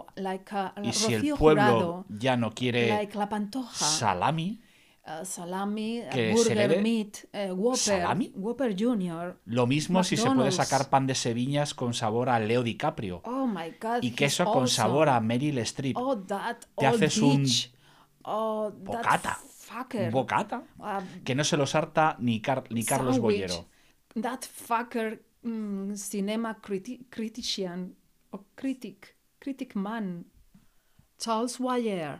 Y 0.83 0.93
si 0.93 1.13
el 1.13 1.33
pueblo 1.35 2.05
ya 2.09 2.37
no 2.37 2.51
quiere 2.53 3.09
salami, 3.71 4.61
uh, 5.05 5.25
salami, 5.25 5.99
uh, 5.99 6.35
burger 6.35 6.81
meat, 6.81 7.17
uh, 7.33 7.53
Whopper, 8.35 8.75
Junior. 8.77 9.39
lo 9.45 9.67
mismo 9.67 10.03
si 10.03 10.15
se 10.17 10.29
puede 10.31 10.51
sacar 10.51 10.89
pan 10.89 11.07
de 11.07 11.15
Seviñas 11.15 11.73
con 11.73 11.93
sabor 11.93 12.29
a 12.29 12.39
Leo 12.39 12.63
DiCaprio 12.63 13.21
Oh 13.25 13.49
y 14.01 14.11
queso 14.11 14.45
con 14.45 14.67
sabor 14.67 15.09
a 15.09 15.19
Meryl 15.19 15.57
Streep. 15.59 15.97
Oh, 15.97 16.17
Te 16.17 16.85
haces 16.85 17.17
un. 17.17 17.45
Oh, 18.23 18.71
bocata. 18.71 19.39
Bocata, 20.11 20.63
que 21.23 21.35
no 21.35 21.43
se 21.43 21.57
los 21.57 21.73
harta 21.75 22.15
ni, 22.19 22.41
Car- 22.41 22.63
ni 22.69 22.83
Carlos 22.85 23.15
sandwich. 23.15 23.65
That 24.21 24.45
fucker 24.45 25.19
mm, 25.41 25.95
cinema 25.95 26.59
criti 26.61 27.07
critician 27.09 27.95
o 28.31 28.45
critic, 28.55 29.15
critic 29.39 29.75
man, 29.75 30.25
Charles 31.17 31.59
Wyer. 31.59 32.19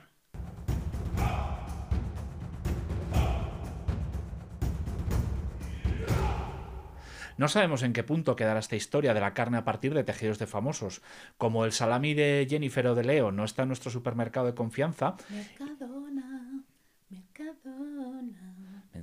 No 7.38 7.48
sabemos 7.48 7.84
en 7.84 7.94
qué 7.94 8.04
punto 8.04 8.36
quedará 8.36 8.60
esta 8.60 8.76
historia 8.76 9.14
de 9.14 9.20
la 9.20 9.34
carne 9.36 9.58
a 9.58 9.64
partir 9.64 9.94
de 9.94 10.04
tejidos 10.04 10.40
de 10.40 10.48
famosos. 10.48 11.02
Como 11.38 11.66
el 11.66 11.74
salami 11.74 12.14
de 12.16 12.48
Jennifer 12.50 12.88
o 12.88 12.96
de 12.96 13.04
Leo 13.04 13.32
no 13.32 13.44
está 13.44 13.64
en 13.64 13.70
nuestro 13.70 13.92
supermercado 13.92 14.48
de 14.48 14.56
confianza, 14.56 15.16
Mercadona. 15.30 16.33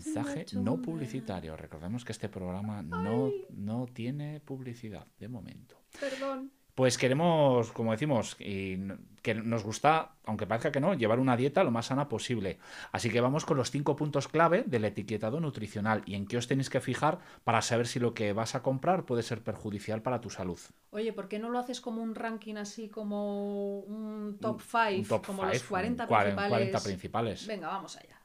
Mensaje 0.04 0.46
no 0.54 0.80
publicitario. 0.80 1.56
Recordemos 1.56 2.04
que 2.04 2.12
este 2.12 2.28
programa 2.28 2.82
no, 2.82 3.30
no 3.50 3.86
tiene 3.92 4.40
publicidad 4.40 5.06
de 5.18 5.28
momento. 5.28 5.76
Perdón. 5.98 6.52
Pues 6.74 6.96
queremos, 6.96 7.72
como 7.72 7.90
decimos, 7.90 8.36
y 8.38 8.78
que 9.20 9.34
nos 9.34 9.64
gusta, 9.64 10.14
aunque 10.24 10.46
parezca 10.46 10.72
que 10.72 10.80
no, 10.80 10.94
llevar 10.94 11.18
una 11.18 11.36
dieta 11.36 11.62
lo 11.62 11.70
más 11.70 11.86
sana 11.86 12.08
posible. 12.08 12.58
Así 12.92 13.10
que 13.10 13.20
vamos 13.20 13.44
con 13.44 13.58
los 13.58 13.70
cinco 13.70 13.96
puntos 13.96 14.28
clave 14.28 14.62
del 14.66 14.86
etiquetado 14.86 15.40
nutricional 15.40 16.02
y 16.06 16.14
en 16.14 16.26
qué 16.26 16.38
os 16.38 16.46
tenéis 16.46 16.70
que 16.70 16.80
fijar 16.80 17.18
para 17.44 17.60
saber 17.60 17.86
si 17.86 17.98
lo 17.98 18.14
que 18.14 18.32
vas 18.32 18.54
a 18.54 18.62
comprar 18.62 19.04
puede 19.04 19.22
ser 19.22 19.42
perjudicial 19.42 20.00
para 20.00 20.22
tu 20.22 20.30
salud. 20.30 20.58
Oye, 20.90 21.12
¿por 21.12 21.28
qué 21.28 21.38
no 21.38 21.50
lo 21.50 21.58
haces 21.58 21.82
como 21.82 22.02
un 22.02 22.14
ranking 22.14 22.54
así, 22.54 22.88
como 22.88 23.80
un 23.80 24.38
top 24.40 24.56
Un 24.56 25.04
5, 25.04 25.08
top 25.16 25.26
como 25.26 25.42
five, 25.42 25.54
los 25.54 25.62
40 25.64 26.04
un 26.04 26.08
cuaren- 26.08 26.22
principales? 26.22 26.48
40 26.50 26.80
principales. 26.82 27.46
Venga, 27.46 27.66
vamos 27.68 27.96
allá. 27.98 28.19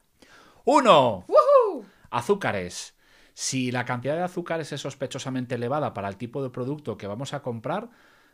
¡Uno! 0.65 1.25
Azúcares. 2.09 2.95
Si 3.33 3.71
la 3.71 3.85
cantidad 3.85 4.15
de 4.15 4.23
azúcares 4.23 4.71
es 4.71 4.81
sospechosamente 4.81 5.55
elevada 5.55 5.93
para 5.93 6.07
el 6.07 6.17
tipo 6.17 6.41
de 6.43 6.49
producto 6.49 6.97
que 6.97 7.07
vamos 7.07 7.33
a 7.33 7.41
comprar, 7.41 7.89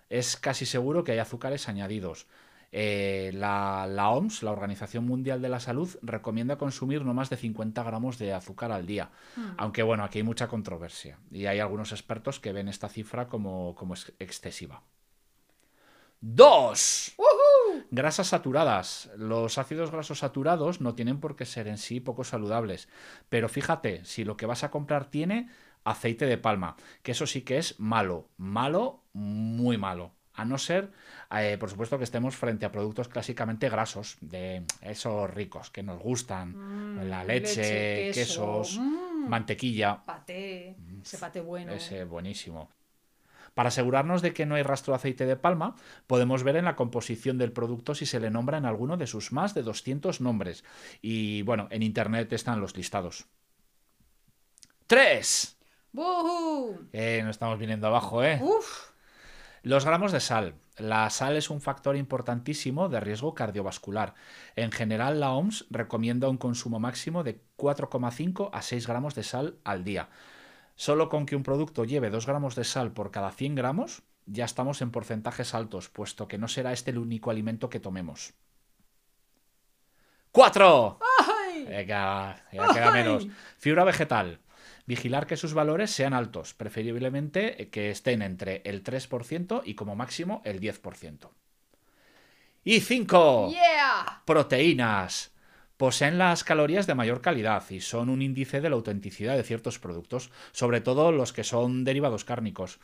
es 0.10 0.38
casi 0.38 0.66
seguro 0.66 1.04
que 1.04 1.14
hay 1.14 1.20
azúcares 1.20 1.68
añadidos. 1.68 2.28
Eh, 2.74 3.32
la, 3.34 3.86
la 3.90 4.10
OMS, 4.12 4.44
la 4.44 4.52
Organización 4.52 5.06
Mundial 5.06 5.42
de 5.42 5.50
la 5.50 5.60
Salud, 5.60 5.90
recomienda 6.04 6.58
consumir 6.58 7.04
no 7.04 7.14
más 7.14 7.30
de 7.30 7.36
50 7.36 7.84
gramos 7.84 8.18
de 8.18 8.34
azúcar 8.34 8.72
al 8.72 8.86
día. 8.86 9.10
Hmm. 9.36 9.50
Aunque 9.58 9.84
bueno, 9.84 10.04
aquí 10.06 10.20
hay 10.20 10.24
mucha 10.24 10.48
controversia 10.48 11.18
y 11.32 11.48
hay 11.48 11.60
algunos 11.60 11.92
expertos 11.92 12.40
que 12.40 12.54
ven 12.54 12.70
esta 12.70 12.88
cifra 12.88 13.28
como, 13.28 13.76
como 13.76 13.96
ex- 13.96 14.14
excesiva. 14.20 14.84
¡Dos! 16.22 17.14
Grasas 17.94 18.28
saturadas. 18.28 19.12
Los 19.18 19.58
ácidos 19.58 19.92
grasos 19.92 20.20
saturados 20.20 20.80
no 20.80 20.96
tienen 20.96 21.20
por 21.20 21.36
qué 21.36 21.46
ser 21.46 21.68
en 21.68 21.78
sí 21.78 22.00
poco 22.00 22.24
saludables. 22.24 22.88
Pero 23.28 23.50
fíjate, 23.50 24.06
si 24.06 24.24
lo 24.24 24.38
que 24.38 24.46
vas 24.46 24.64
a 24.64 24.72
comprar 24.72 25.10
tiene 25.10 25.50
aceite 25.84 26.26
de 26.26 26.38
palma, 26.38 26.78
que 27.04 27.12
eso 27.12 27.28
sí 27.28 27.42
que 27.42 27.58
es 27.58 27.78
malo. 27.82 28.30
Malo, 28.38 29.04
muy 29.12 29.78
malo. 29.78 30.14
A 30.34 30.46
no 30.46 30.58
ser, 30.58 30.90
eh, 31.36 31.58
por 31.60 31.70
supuesto, 31.70 31.98
que 31.98 32.06
estemos 32.06 32.38
frente 32.38 32.66
a 32.66 32.72
productos 32.72 33.10
clásicamente 33.10 33.68
grasos, 33.68 34.18
de 34.22 34.64
esos 34.82 35.30
ricos 35.30 35.70
que 35.70 35.84
nos 35.84 36.00
gustan. 36.02 36.56
Mm, 36.56 37.10
la 37.10 37.26
leche, 37.26 38.14
queso, 38.14 38.64
quesos, 38.64 38.80
mm, 38.80 39.28
mantequilla. 39.28 40.02
Paté, 40.06 40.78
ese 41.02 41.18
paté 41.18 41.42
bueno. 41.42 41.74
Ese 41.74 42.06
buenísimo. 42.06 42.70
Para 43.54 43.68
asegurarnos 43.68 44.22
de 44.22 44.34
que 44.34 44.46
no 44.46 44.56
hay 44.56 44.64
rastro 44.64 44.94
de 44.94 44.96
aceite 44.98 45.26
de 45.26 45.36
palma, 45.36 45.76
podemos 46.08 46.44
ver 46.44 46.56
en 46.56 46.66
la 46.66 46.76
composición 46.76 47.38
del 47.38 47.52
producto 47.52 47.96
si 47.96 48.06
se 48.06 48.20
le 48.20 48.30
nombra 48.30 48.58
en 48.58 48.66
alguno 48.66 48.98
de 48.98 49.08
sus 49.08 49.32
más 49.32 49.54
de 49.54 49.64
200 49.64 50.22
nombres. 50.22 50.64
Y 51.02 51.42
bueno, 51.42 51.68
en 51.72 51.84
internet 51.84 52.32
están 52.34 52.62
los 52.62 52.78
listados. 52.78 53.26
3. 54.88 55.58
¡Bujú! 55.92 56.88
Eh, 56.94 57.22
nos 57.24 57.32
estamos 57.32 57.60
viniendo 57.60 57.88
abajo, 57.88 58.24
¿eh? 58.24 58.40
¡Uf! 58.42 58.92
Los 59.64 59.86
gramos 59.86 60.12
de 60.12 60.20
sal. 60.20 60.56
La 60.78 61.10
sal 61.12 61.36
es 61.36 61.50
un 61.52 61.62
factor 61.62 61.96
importantísimo 61.96 62.90
de 62.90 63.00
riesgo 63.00 63.36
cardiovascular. 63.36 64.16
En 64.56 64.72
general, 64.72 65.20
la 65.20 65.34
OMS 65.34 65.68
recomienda 65.70 66.30
un 66.30 66.38
consumo 66.38 66.80
máximo 66.80 67.24
de 67.24 67.42
4,5 67.58 68.50
a 68.52 68.62
6 68.62 68.88
gramos 68.88 69.14
de 69.14 69.24
sal 69.24 69.58
al 69.64 69.84
día. 69.84 70.10
Solo 70.76 71.10
con 71.10 71.26
que 71.26 71.36
un 71.36 71.44
producto 71.44 71.86
lleve 71.86 72.10
2 72.10 72.26
gramos 72.26 72.56
de 72.56 72.64
sal 72.64 72.92
por 72.92 73.12
cada 73.12 73.32
100 73.32 73.56
gramos, 73.56 74.02
ya 74.26 74.46
estamos 74.46 74.82
en 74.82 74.92
porcentajes 74.92 75.54
altos, 75.54 75.90
puesto 75.90 76.28
que 76.28 76.38
no 76.38 76.48
será 76.48 76.74
este 76.74 76.92
el 76.92 76.98
único 76.98 77.32
alimento 77.32 77.70
que 77.70 77.80
tomemos. 77.80 78.34
¡4! 80.34 80.98
¡Ay! 81.28 81.66
Venga, 81.66 82.46
ya 82.52 82.68
queda 82.74 82.92
menos. 82.92 83.28
Fibra 83.58 83.84
vegetal. 83.84 84.40
Vigilar 84.86 85.28
que 85.28 85.38
sus 85.38 85.54
valores 85.54 85.92
sean 85.92 86.14
altos, 86.14 86.54
preferiblemente 86.54 87.70
que 87.70 87.92
estén 87.92 88.22
entre 88.22 88.62
el 88.66 88.84
3% 88.84 89.62
y 89.66 89.76
como 89.76 89.96
máximo 89.96 90.42
el 90.46 90.60
10%. 90.60 91.30
Y 92.64 92.80
5. 92.80 93.52
¡Yeah! 93.52 94.22
Proteínas. 94.26 95.31
Poseen 95.82 96.20
las 96.20 96.44
calorías 96.44 96.86
de 96.86 96.94
mayor 96.94 97.22
calidad 97.22 97.68
y 97.72 97.82
son 97.82 98.10
un 98.10 98.22
índice 98.22 98.62
de 98.62 98.70
la 98.70 98.76
autenticidad 98.76 99.36
de 99.36 99.42
ciertos 99.42 99.80
productos, 99.80 100.30
sobre 100.52 100.80
todo 100.80 101.12
los 101.12 101.34
que 101.34 101.44
son 101.44 101.86
derivados 101.86 102.24
cárnicos. 102.24 102.80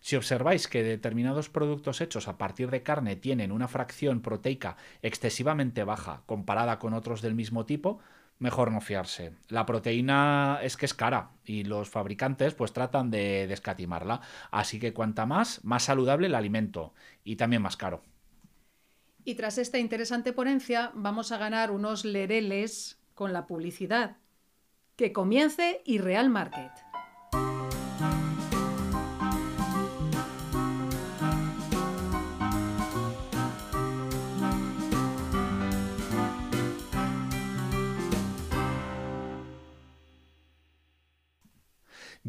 Si 0.00 0.16
observáis 0.16 0.66
que 0.66 0.82
determinados 0.82 1.48
productos 1.48 2.00
hechos 2.00 2.26
a 2.26 2.38
partir 2.38 2.68
de 2.72 2.82
carne 2.82 3.14
tienen 3.14 3.52
una 3.52 3.68
fracción 3.68 4.20
proteica 4.20 4.76
excesivamente 5.00 5.84
baja 5.84 6.24
comparada 6.26 6.80
con 6.80 6.92
otros 6.92 7.22
del 7.22 7.36
mismo 7.36 7.66
tipo, 7.66 8.00
mejor 8.40 8.72
no 8.72 8.80
fiarse. 8.80 9.30
La 9.46 9.64
proteína 9.64 10.58
es 10.60 10.76
que 10.76 10.86
es 10.86 10.94
cara 10.94 11.30
y 11.44 11.62
los 11.62 11.88
fabricantes 11.88 12.54
pues 12.54 12.72
tratan 12.72 13.12
de 13.12 13.46
descatimarla. 13.46 14.22
Así 14.50 14.80
que 14.80 14.92
cuanta 14.92 15.24
más, 15.24 15.64
más 15.64 15.84
saludable 15.84 16.26
el 16.26 16.34
alimento 16.34 16.94
y 17.22 17.36
también 17.36 17.62
más 17.62 17.76
caro. 17.76 18.02
Y 19.24 19.34
tras 19.34 19.58
esta 19.58 19.78
interesante 19.78 20.32
ponencia 20.32 20.92
vamos 20.94 21.32
a 21.32 21.38
ganar 21.38 21.70
unos 21.70 22.04
lereles 22.04 22.98
con 23.14 23.32
la 23.32 23.46
publicidad. 23.46 24.16
Que 24.96 25.12
comience 25.12 25.82
y 25.84 25.98
Real 25.98 26.30
Market. 26.30 26.72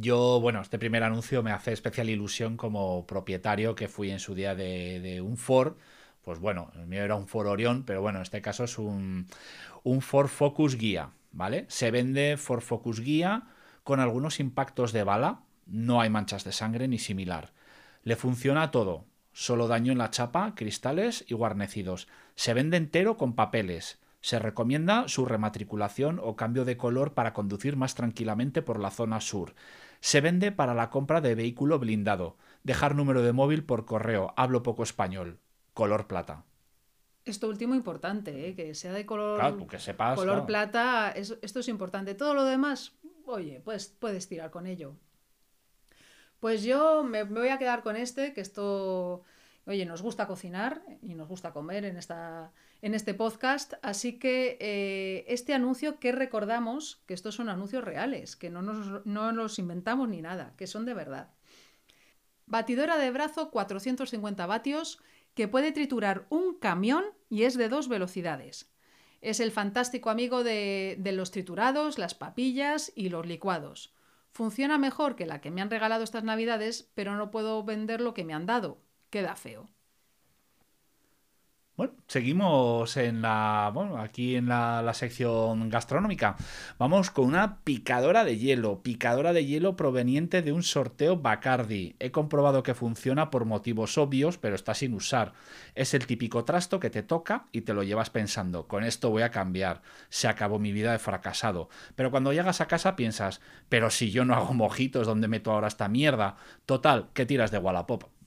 Yo, 0.01 0.39
bueno, 0.41 0.61
este 0.61 0.79
primer 0.79 1.03
anuncio 1.03 1.43
me 1.43 1.51
hace 1.51 1.73
especial 1.73 2.09
ilusión 2.09 2.57
como 2.57 3.05
propietario 3.05 3.75
que 3.75 3.87
fui 3.87 4.09
en 4.09 4.19
su 4.19 4.33
día 4.33 4.55
de, 4.55 5.21
un 5.21 5.37
Ford. 5.37 5.75
Pues 6.23 6.39
bueno, 6.39 6.71
el 6.75 6.85
mío 6.87 7.03
era 7.03 7.15
un 7.15 7.27
Ford 7.27 7.47
Orion, 7.47 7.83
pero 7.83 8.01
bueno, 8.01 8.19
en 8.19 8.23
este 8.23 8.41
caso 8.41 8.63
es 8.63 8.77
un, 8.77 9.27
un 9.83 10.01
Ford 10.01 10.27
Focus 10.27 10.77
Guía, 10.77 11.11
¿vale? 11.31 11.65
Se 11.67 11.91
vende 11.91 12.37
Ford 12.37 12.61
Focus 12.61 12.99
Guía 12.99 13.47
con 13.83 13.99
algunos 13.99 14.39
impactos 14.39 14.91
de 14.93 15.03
bala, 15.03 15.41
no 15.65 16.01
hay 16.01 16.09
manchas 16.09 16.43
de 16.43 16.51
sangre 16.51 16.87
ni 16.87 16.99
similar. 16.99 17.53
Le 18.03 18.15
funciona 18.15 18.71
todo, 18.71 19.05
solo 19.33 19.67
daño 19.67 19.91
en 19.91 19.97
la 19.97 20.11
chapa, 20.11 20.53
cristales 20.55 21.25
y 21.27 21.33
guarnecidos. 21.33 22.07
Se 22.35 22.53
vende 22.53 22.77
entero 22.77 23.17
con 23.17 23.33
papeles. 23.33 23.99
Se 24.21 24.37
recomienda 24.37 25.07
su 25.07 25.25
rematriculación 25.25 26.19
o 26.21 26.35
cambio 26.35 26.63
de 26.65 26.77
color 26.77 27.13
para 27.13 27.33
conducir 27.33 27.75
más 27.75 27.95
tranquilamente 27.95 28.61
por 28.61 28.79
la 28.79 28.91
zona 28.91 29.19
sur. 29.19 29.55
Se 29.99 30.21
vende 30.21 30.51
para 30.51 30.75
la 30.75 30.91
compra 30.91 31.21
de 31.21 31.33
vehículo 31.33 31.79
blindado. 31.79 32.37
Dejar 32.63 32.95
número 32.95 33.23
de 33.23 33.33
móvil 33.33 33.63
por 33.63 33.85
correo. 33.85 34.33
Hablo 34.37 34.61
poco 34.61 34.83
español. 34.83 35.39
Color 35.73 36.07
plata. 36.07 36.43
Esto 37.23 37.47
último 37.47 37.75
importante, 37.75 38.49
¿eh? 38.49 38.55
que 38.55 38.73
sea 38.73 38.93
de 38.93 39.05
color, 39.05 39.39
claro, 39.39 39.67
que 39.67 39.79
sepas, 39.79 40.17
color 40.17 40.45
plata, 40.45 41.11
esto 41.11 41.59
es 41.59 41.67
importante. 41.67 42.15
Todo 42.15 42.33
lo 42.33 42.45
demás, 42.45 42.93
oye, 43.25 43.61
pues 43.63 43.87
puedes 43.87 44.27
tirar 44.27 44.49
con 44.49 44.65
ello. 44.65 44.95
Pues 46.39 46.63
yo 46.63 47.03
me 47.03 47.23
voy 47.23 47.49
a 47.49 47.59
quedar 47.59 47.83
con 47.83 47.95
este, 47.95 48.33
que 48.33 48.41
esto, 48.41 49.21
oye, 49.67 49.85
nos 49.85 50.01
gusta 50.01 50.25
cocinar 50.25 50.81
y 51.03 51.13
nos 51.13 51.27
gusta 51.27 51.53
comer 51.53 51.85
en 51.85 51.97
esta, 51.97 52.51
en 52.81 52.95
este 52.95 53.13
podcast. 53.13 53.75
Así 53.83 54.17
que 54.17 54.57
eh, 54.59 55.23
este 55.27 55.53
anuncio 55.53 55.99
que 55.99 56.11
recordamos 56.11 57.03
que 57.05 57.13
estos 57.13 57.35
son 57.35 57.49
anuncios 57.49 57.83
reales, 57.83 58.35
que 58.35 58.49
no 58.49 58.63
nos, 58.63 59.05
no 59.05 59.31
los 59.31 59.59
inventamos 59.59 60.09
ni 60.09 60.23
nada, 60.23 60.55
que 60.57 60.65
son 60.65 60.85
de 60.85 60.95
verdad. 60.95 61.29
Batidora 62.47 62.97
de 62.97 63.11
brazo 63.11 63.51
450 63.51 64.45
vatios 64.47 64.99
que 65.33 65.47
puede 65.47 65.71
triturar 65.71 66.27
un 66.29 66.57
camión 66.57 67.05
y 67.29 67.43
es 67.43 67.57
de 67.57 67.69
dos 67.69 67.87
velocidades. 67.87 68.71
Es 69.21 69.39
el 69.39 69.51
fantástico 69.51 70.09
amigo 70.09 70.43
de, 70.43 70.95
de 70.99 71.11
los 71.11 71.31
triturados, 71.31 71.97
las 71.97 72.15
papillas 72.15 72.91
y 72.95 73.09
los 73.09 73.25
licuados. 73.25 73.93
Funciona 74.31 74.77
mejor 74.77 75.15
que 75.15 75.25
la 75.25 75.41
que 75.41 75.51
me 75.51 75.61
han 75.61 75.69
regalado 75.69 76.03
estas 76.03 76.23
navidades, 76.23 76.91
pero 76.95 77.15
no 77.15 77.31
puedo 77.31 77.63
vender 77.63 78.01
lo 78.01 78.13
que 78.13 78.23
me 78.23 78.33
han 78.33 78.45
dado. 78.45 78.81
Queda 79.09 79.35
feo. 79.35 79.69
Bueno, 81.81 81.95
seguimos 82.05 82.95
en 82.95 83.23
la, 83.23 83.71
bueno, 83.73 83.97
aquí 83.97 84.35
en 84.35 84.49
la, 84.49 84.87
sección 84.93 85.67
gastronómica. 85.71 86.35
Vamos 86.77 87.09
con 87.09 87.25
una 87.25 87.57
picadora 87.63 88.23
de 88.23 88.37
hielo, 88.37 88.83
picadora 88.83 89.33
de 89.33 89.47
hielo 89.47 89.75
proveniente 89.75 90.43
de 90.43 90.51
un 90.51 90.61
sorteo 90.61 91.17
Bacardi. 91.17 91.95
He 91.97 92.11
comprobado 92.11 92.61
que 92.61 92.75
funciona 92.75 93.31
por 93.31 93.45
motivos 93.45 93.97
obvios, 93.97 94.37
pero 94.37 94.53
está 94.53 94.75
sin 94.75 94.93
usar. 94.93 95.33
Es 95.73 95.95
el 95.95 96.05
típico 96.05 96.45
trasto 96.45 96.79
que 96.79 96.91
te 96.91 97.01
toca 97.01 97.47
y 97.51 97.61
te 97.61 97.73
lo 97.73 97.81
llevas 97.81 98.11
pensando, 98.11 98.67
con 98.67 98.83
esto 98.83 99.09
voy 99.09 99.23
a 99.23 99.31
cambiar, 99.31 99.81
se 100.09 100.27
acabó 100.27 100.59
mi 100.59 100.73
vida 100.73 100.91
de 100.91 100.99
fracasado. 100.99 101.67
Pero 101.95 102.11
cuando 102.11 102.31
llegas 102.31 102.61
a 102.61 102.67
casa 102.67 102.95
piensas, 102.95 103.41
pero 103.69 103.89
si 103.89 104.11
yo 104.11 104.23
no 104.23 104.35
hago 104.35 104.53
mojitos, 104.53 105.07
¿dónde 105.07 105.27
meto 105.27 105.51
ahora 105.51 105.69
esta 105.69 105.89
mierda? 105.89 106.35
Total, 106.67 107.09
¿qué 107.15 107.25
tiras 107.25 107.49
de 107.49 107.57
Wallapop? 107.57 108.20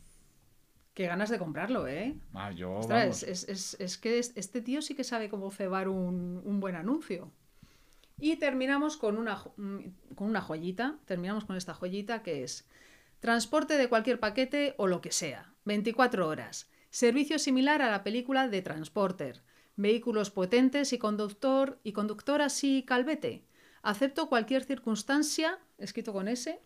Qué 0.94 1.08
ganas 1.08 1.28
de 1.28 1.40
comprarlo, 1.40 1.88
¿eh? 1.88 2.14
Ah, 2.34 2.52
yo, 2.52 2.78
es, 2.88 3.24
es, 3.24 3.76
es, 3.80 3.98
que 3.98 4.20
este 4.20 4.60
tío 4.60 4.80
sí 4.80 4.94
que 4.94 5.02
sabe 5.02 5.28
cómo 5.28 5.50
cebar 5.50 5.88
un, 5.88 6.40
un, 6.44 6.60
buen 6.60 6.76
anuncio. 6.76 7.32
Y 8.20 8.36
terminamos 8.36 8.96
con 8.96 9.18
una, 9.18 9.42
con 10.14 10.28
una 10.28 10.40
joyita, 10.40 10.96
terminamos 11.04 11.46
con 11.46 11.56
esta 11.56 11.74
joyita 11.74 12.22
que 12.22 12.44
es 12.44 12.68
transporte 13.18 13.76
de 13.76 13.88
cualquier 13.88 14.20
paquete 14.20 14.74
o 14.78 14.86
lo 14.86 15.00
que 15.00 15.10
sea, 15.10 15.52
24 15.64 16.28
horas, 16.28 16.70
servicio 16.90 17.40
similar 17.40 17.82
a 17.82 17.90
la 17.90 18.04
película 18.04 18.46
de 18.46 18.62
Transporter, 18.62 19.42
vehículos 19.74 20.30
potentes 20.30 20.92
y 20.92 20.98
conductor 20.98 21.80
y 21.82 21.92
conductor 21.92 22.40
así 22.40 22.84
calvete. 22.86 23.42
Acepto 23.82 24.28
cualquier 24.28 24.62
circunstancia, 24.62 25.58
escrito 25.78 26.12
con 26.12 26.28
S, 26.28 26.60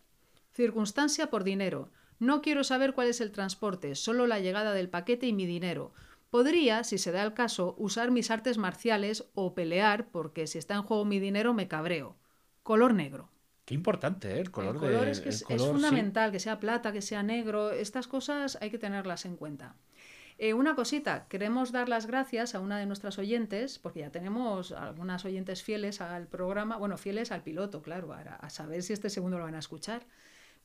circunstancia 0.53 1.31
por 1.31 1.43
dinero 1.43 1.89
no 2.19 2.41
quiero 2.41 2.63
saber 2.63 2.93
cuál 2.93 3.07
es 3.07 3.21
el 3.21 3.31
transporte, 3.31 3.95
solo 3.95 4.27
la 4.27 4.39
llegada 4.39 4.73
del 4.73 4.89
paquete 4.89 5.25
y 5.25 5.33
mi 5.33 5.45
dinero. 5.45 5.93
Podría, 6.29 6.83
si 6.83 6.97
se 6.97 7.11
da 7.11 7.23
el 7.23 7.33
caso, 7.33 7.75
usar 7.77 8.11
mis 8.11 8.29
artes 8.29 8.57
marciales 8.57 9.25
o 9.33 9.55
pelear, 9.55 10.11
porque 10.11 10.45
si 10.45 10.57
está 10.57 10.75
en 10.75 10.83
juego 10.83 11.05
mi 11.05 11.19
dinero 11.19 11.53
me 11.53 11.67
cabreo. 11.67 12.17
Color 12.61 12.93
negro. 12.93 13.29
Qué 13.65 13.73
importante, 13.73 14.35
¿eh? 14.35 14.39
El 14.39 14.51
color, 14.51 14.75
el 14.75 14.81
color 14.81 15.07
es, 15.07 15.21
que 15.21 15.29
es, 15.29 15.45
fundamental, 15.45 16.31
que 16.31 16.39
sea 16.39 16.59
plata, 16.59 16.91
que 16.91 17.01
sea 17.01 17.23
negro. 17.23 17.71
Estas 17.71 18.07
cosas 18.07 18.57
hay 18.61 18.69
que 18.69 18.77
tenerlas 18.77 19.25
en 19.25 19.37
cuenta. 19.37 19.75
Eh, 20.37 20.53
una 20.53 20.75
cosita, 20.75 21.27
queremos 21.27 21.71
dar 21.71 21.89
las 21.89 22.05
gracias 22.05 22.55
a 22.55 22.59
una 22.59 22.77
de 22.77 22.85
nuestras 22.85 23.17
oyentes, 23.17 23.79
porque 23.79 24.01
ya 24.01 24.11
tenemos 24.11 24.71
algunas 24.71 25.25
oyentes 25.25 25.63
fieles 25.63 25.99
al 25.99 26.27
programa, 26.27 26.77
bueno, 26.77 26.97
fieles 26.97 27.31
al 27.31 27.43
piloto, 27.43 27.81
claro, 27.81 28.13
a 28.13 28.49
saber 28.49 28.83
si 28.83 28.93
este 28.93 29.09
segundo 29.09 29.37
lo 29.37 29.43
van 29.43 29.55
a 29.55 29.59
escuchar 29.59 30.05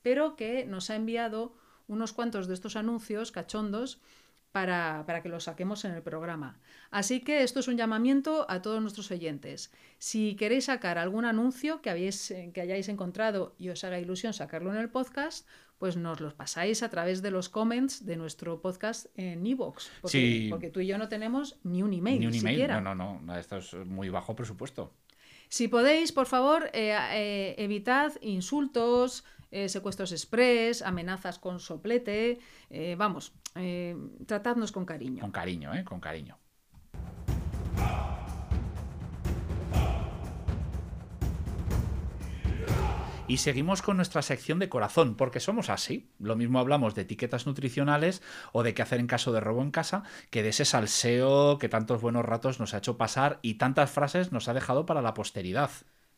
pero 0.04 0.36
que 0.36 0.66
nos 0.66 0.90
ha 0.90 0.96
enviado 0.96 1.56
unos 1.88 2.12
cuantos 2.12 2.46
de 2.46 2.52
estos 2.52 2.76
anuncios 2.76 3.32
cachondos 3.32 4.00
para, 4.52 5.02
para, 5.06 5.22
que 5.22 5.30
los 5.30 5.44
saquemos 5.44 5.84
en 5.84 5.92
el 5.92 6.02
programa. 6.02 6.60
Así 6.90 7.20
que 7.20 7.42
esto 7.42 7.58
es 7.58 7.68
un 7.68 7.78
llamamiento 7.78 8.46
a 8.48 8.60
todos 8.60 8.82
nuestros 8.82 9.10
oyentes. 9.10 9.72
Si 9.98 10.36
queréis 10.36 10.66
sacar 10.66 10.98
algún 10.98 11.24
anuncio 11.24 11.80
que, 11.80 11.88
habéis, 11.88 12.32
que 12.52 12.60
hayáis 12.60 12.88
encontrado 12.88 13.56
y 13.58 13.70
os 13.70 13.82
haga 13.82 13.98
ilusión 13.98 14.34
sacarlo 14.34 14.72
en 14.72 14.78
el 14.78 14.90
podcast, 14.90 15.48
pues 15.78 15.96
nos 15.96 16.20
los 16.20 16.34
pasáis 16.34 16.82
a 16.82 16.90
través 16.90 17.22
de 17.22 17.30
los 17.30 17.48
comments 17.48 18.04
de 18.04 18.16
nuestro 18.16 18.60
podcast 18.60 19.06
en 19.16 19.44
iVoox. 19.46 19.88
Porque, 20.02 20.46
porque, 20.50 20.70
tú 20.70 20.80
y 20.80 20.86
yo 20.86 20.98
no 20.98 21.08
tenemos 21.08 21.58
ni 21.64 21.82
un 21.82 21.94
email. 21.94 22.20
Ni 22.20 22.26
un 22.26 22.34
email. 22.34 22.68
No, 22.68 22.94
no, 22.94 22.94
no. 22.94 23.38
Esto 23.38 23.56
es 23.56 23.74
muy 23.74 24.10
bajo 24.10 24.36
presupuesto. 24.36 24.92
Si 25.48 25.68
podéis, 25.68 26.12
por 26.12 26.26
favor, 26.26 26.70
eh, 26.72 26.96
eh, 27.12 27.54
evitad 27.58 28.12
insultos, 28.22 29.24
eh, 29.54 29.68
secuestros 29.68 30.10
express, 30.10 30.82
amenazas 30.82 31.38
con 31.38 31.60
soplete. 31.60 32.40
Eh, 32.70 32.96
vamos, 32.98 33.32
eh, 33.54 33.96
tratadnos 34.26 34.72
con 34.72 34.84
cariño. 34.84 35.20
Con 35.20 35.30
cariño, 35.30 35.72
¿eh? 35.72 35.84
Con 35.84 36.00
cariño. 36.00 36.36
Y 43.28 43.38
seguimos 43.38 43.80
con 43.80 43.96
nuestra 43.96 44.22
sección 44.22 44.58
de 44.58 44.68
corazón, 44.68 45.16
porque 45.16 45.38
somos 45.38 45.70
así. 45.70 46.10
Lo 46.18 46.34
mismo 46.34 46.58
hablamos 46.58 46.96
de 46.96 47.02
etiquetas 47.02 47.46
nutricionales 47.46 48.22
o 48.52 48.64
de 48.64 48.74
qué 48.74 48.82
hacer 48.82 48.98
en 48.98 49.06
caso 49.06 49.32
de 49.32 49.38
robo 49.38 49.62
en 49.62 49.70
casa, 49.70 50.02
que 50.30 50.42
de 50.42 50.48
ese 50.48 50.64
salseo 50.64 51.58
que 51.58 51.68
tantos 51.68 52.02
buenos 52.02 52.24
ratos 52.24 52.58
nos 52.58 52.74
ha 52.74 52.78
hecho 52.78 52.98
pasar 52.98 53.38
y 53.40 53.54
tantas 53.54 53.90
frases 53.92 54.32
nos 54.32 54.48
ha 54.48 54.52
dejado 54.54 54.84
para 54.84 55.00
la 55.00 55.14
posteridad. 55.14 55.70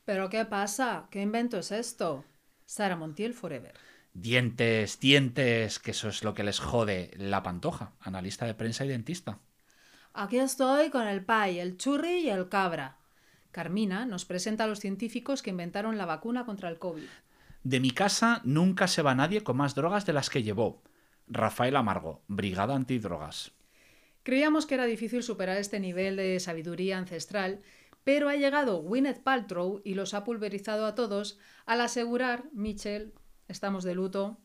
¿Pero 0.07 0.31
qué 0.31 0.46
pasa? 0.46 1.07
¿Qué 1.11 1.20
invento 1.20 1.59
es 1.59 1.70
esto? 1.70 2.25
Sara 2.66 2.96
Montiel 2.96 3.33
Forever. 3.33 3.74
Dientes, 4.12 4.98
dientes, 4.98 5.79
que 5.79 5.92
eso 5.92 6.09
es 6.09 6.24
lo 6.24 6.35
que 6.35 6.42
les 6.42 6.59
jode 6.59 7.12
la 7.16 7.42
pantoja, 7.42 7.92
analista 8.00 8.44
de 8.44 8.55
prensa 8.55 8.85
y 8.85 8.88
dentista. 8.88 9.38
Aquí 10.12 10.38
estoy 10.38 10.90
con 10.90 11.07
el 11.07 11.24
pay, 11.24 11.61
el 11.61 11.76
churri 11.76 12.20
y 12.20 12.31
el 12.31 12.48
cabra. 12.48 12.98
Carmina 13.52 14.05
nos 14.05 14.24
presenta 14.24 14.64
a 14.64 14.66
los 14.66 14.81
científicos 14.81 15.42
que 15.42 15.50
inventaron 15.50 15.96
la 15.96 16.07
vacuna 16.07 16.44
contra 16.44 16.68
el 16.68 16.79
COVID. 16.79 17.07
De 17.62 17.81
mi 17.81 17.90
casa 17.90 18.40
nunca 18.44 18.88
se 18.88 19.02
va 19.02 19.14
nadie 19.14 19.42
con 19.42 19.57
más 19.57 19.74
drogas 19.74 20.05
de 20.07 20.12
las 20.12 20.29
que 20.29 20.42
llevó. 20.42 20.83
Rafael 21.29 21.76
Amargo, 21.76 22.22
Brigada 22.26 22.74
Antidrogas. 22.74 23.52
Creíamos 24.22 24.66
que 24.66 24.74
era 24.74 24.87
difícil 24.87 25.22
superar 25.22 25.57
este 25.57 25.79
nivel 25.79 26.16
de 26.16 26.40
sabiduría 26.40 26.98
ancestral 26.98 27.61
Pero 28.07 28.29
ha 28.29 28.37
llegado 28.37 28.83
Gwyneth 28.83 29.21
Paltrow 29.25 29.81
y 29.83 29.95
los 29.95 30.14
ha 30.14 30.23
pulverizado 30.23 30.87
a 30.87 30.95
todos 30.95 31.40
al 31.66 31.81
asegurar, 31.81 32.45
Mitchell, 32.53 33.12
estamos 33.49 33.83
de 33.83 33.97
luto, 33.97 34.38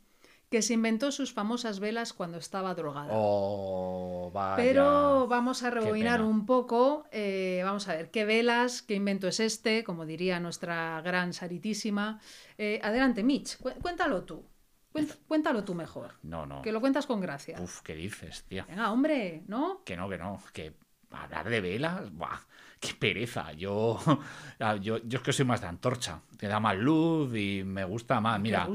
que 0.50 0.64
se 0.64 0.74
inventó 0.74 1.12
sus 1.12 1.32
famosas 1.32 1.80
velas 1.80 2.12
cuando 2.12 2.40
estaba 2.40 2.74
drogada. 2.74 3.12
Oh, 3.14 4.32
vaya. 4.34 4.56
Pero 4.56 5.28
vamos 5.28 5.62
a 5.62 5.70
rebobinar 5.70 6.24
un 6.24 6.48
poco. 6.48 7.06
eh, 7.12 7.62
vamos 7.64 7.88
a 7.88 7.94
ver, 7.96 8.10
¿qué 8.10 8.26
velas, 8.26 8.82
qué 8.82 8.96
invento 8.96 9.28
es 9.28 9.40
este? 9.40 9.84
Como 9.84 10.08
diría 10.08 10.40
nuestra 10.40 11.00
gran 11.04 11.32
Saritísima. 11.32 12.20
Eh, 12.58 12.80
adelante, 12.82 13.22
Mitch, 13.24 13.60
cué- 13.60 13.76
cuéntalo 13.76 14.24
tú. 14.24 14.44
Cuént- 14.92 15.18
cuéntalo 15.28 15.64
tú 15.64 15.76
mejor. 15.76 16.16
No, 16.24 16.48
no. 16.48 16.64
Que 16.64 16.72
lo 16.72 16.82
cuentas 16.82 17.06
con 17.06 17.22
gracia. 17.22 17.62
Uf, 17.62 17.82
¿qué 17.84 17.94
dices, 17.94 18.44
tía? 18.46 18.66
Venga, 18.68 18.92
hombre, 18.92 19.44
¿no? 19.48 19.84
Que 19.86 19.96
no, 19.96 20.10
que 20.10 20.18
no. 20.18 20.40
Que 20.52 20.74
hablar 21.12 21.50
de 21.50 21.62
velas, 21.62 22.12
buah, 22.12 22.40
qué 22.82 22.94
pereza. 22.94 23.54
Yo, 23.54 23.98
ah, 24.60 24.76
yo, 24.76 24.98
yo 25.06 25.20
es 25.20 25.24
que 25.24 25.32
soy 25.32 25.46
más 25.46 25.62
de 25.62 25.68
antorcha. 25.68 26.20
Te 26.38 26.48
da 26.48 26.60
más 26.60 26.78
luz 26.78 27.34
y 27.36 27.64
me 27.64 27.86
gusta 27.86 28.20
más. 28.20 28.40
Mira, 28.42 28.68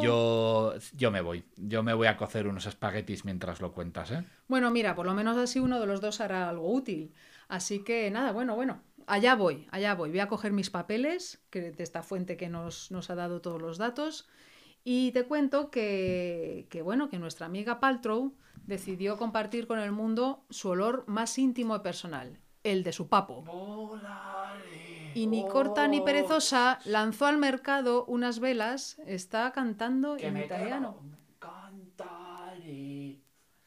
yo, 0.00 0.74
yo 0.96 1.10
me 1.10 1.20
voy. 1.20 1.44
Yo 1.56 1.82
me 1.82 1.94
voy 1.94 2.06
a 2.06 2.16
cocer 2.16 2.46
unos 2.46 2.66
espaguetis 2.66 3.24
mientras 3.24 3.60
lo 3.60 3.72
cuentas, 3.72 4.10
¿eh? 4.12 4.24
Bueno, 4.46 4.70
mira, 4.70 4.94
por 4.94 5.06
lo 5.06 5.14
menos 5.14 5.36
así 5.36 5.58
uno 5.58 5.80
de 5.80 5.86
los 5.86 6.00
dos 6.00 6.20
hará 6.20 6.48
algo 6.48 6.72
útil. 6.72 7.12
Así 7.48 7.82
que 7.82 8.10
nada, 8.10 8.32
bueno, 8.32 8.54
bueno. 8.54 8.82
Allá 9.08 9.36
voy, 9.36 9.68
allá 9.70 9.94
voy. 9.94 10.10
Voy 10.10 10.18
a 10.18 10.28
coger 10.28 10.52
mis 10.52 10.68
papeles, 10.68 11.40
que 11.50 11.70
de 11.70 11.82
esta 11.82 12.02
fuente 12.02 12.36
que 12.36 12.48
nos, 12.48 12.90
nos 12.90 13.08
ha 13.08 13.14
dado 13.14 13.40
todos 13.40 13.62
los 13.62 13.78
datos. 13.78 14.28
Y 14.82 15.12
te 15.12 15.24
cuento 15.24 15.70
que, 15.70 16.66
que, 16.70 16.82
bueno, 16.82 17.08
que 17.08 17.18
nuestra 17.18 17.46
amiga 17.46 17.78
Paltrow 17.78 18.34
decidió 18.66 19.16
compartir 19.16 19.66
con 19.66 19.78
el 19.78 19.92
mundo 19.92 20.44
su 20.50 20.68
olor 20.70 21.04
más 21.06 21.38
íntimo 21.38 21.76
y 21.76 21.80
personal, 21.80 22.40
el 22.64 22.82
de 22.84 22.92
su 22.92 23.08
papo. 23.08 23.48
Y 25.12 25.26
ni 25.26 25.44
corta 25.44 25.88
ni 25.88 26.00
perezosa 26.00 26.78
lanzó 26.84 27.26
al 27.26 27.38
mercado 27.38 28.04
unas 28.04 28.38
velas, 28.38 29.00
está 29.04 29.50
cantando 29.52 30.16
en 30.16 30.36
italiano. 30.36 31.02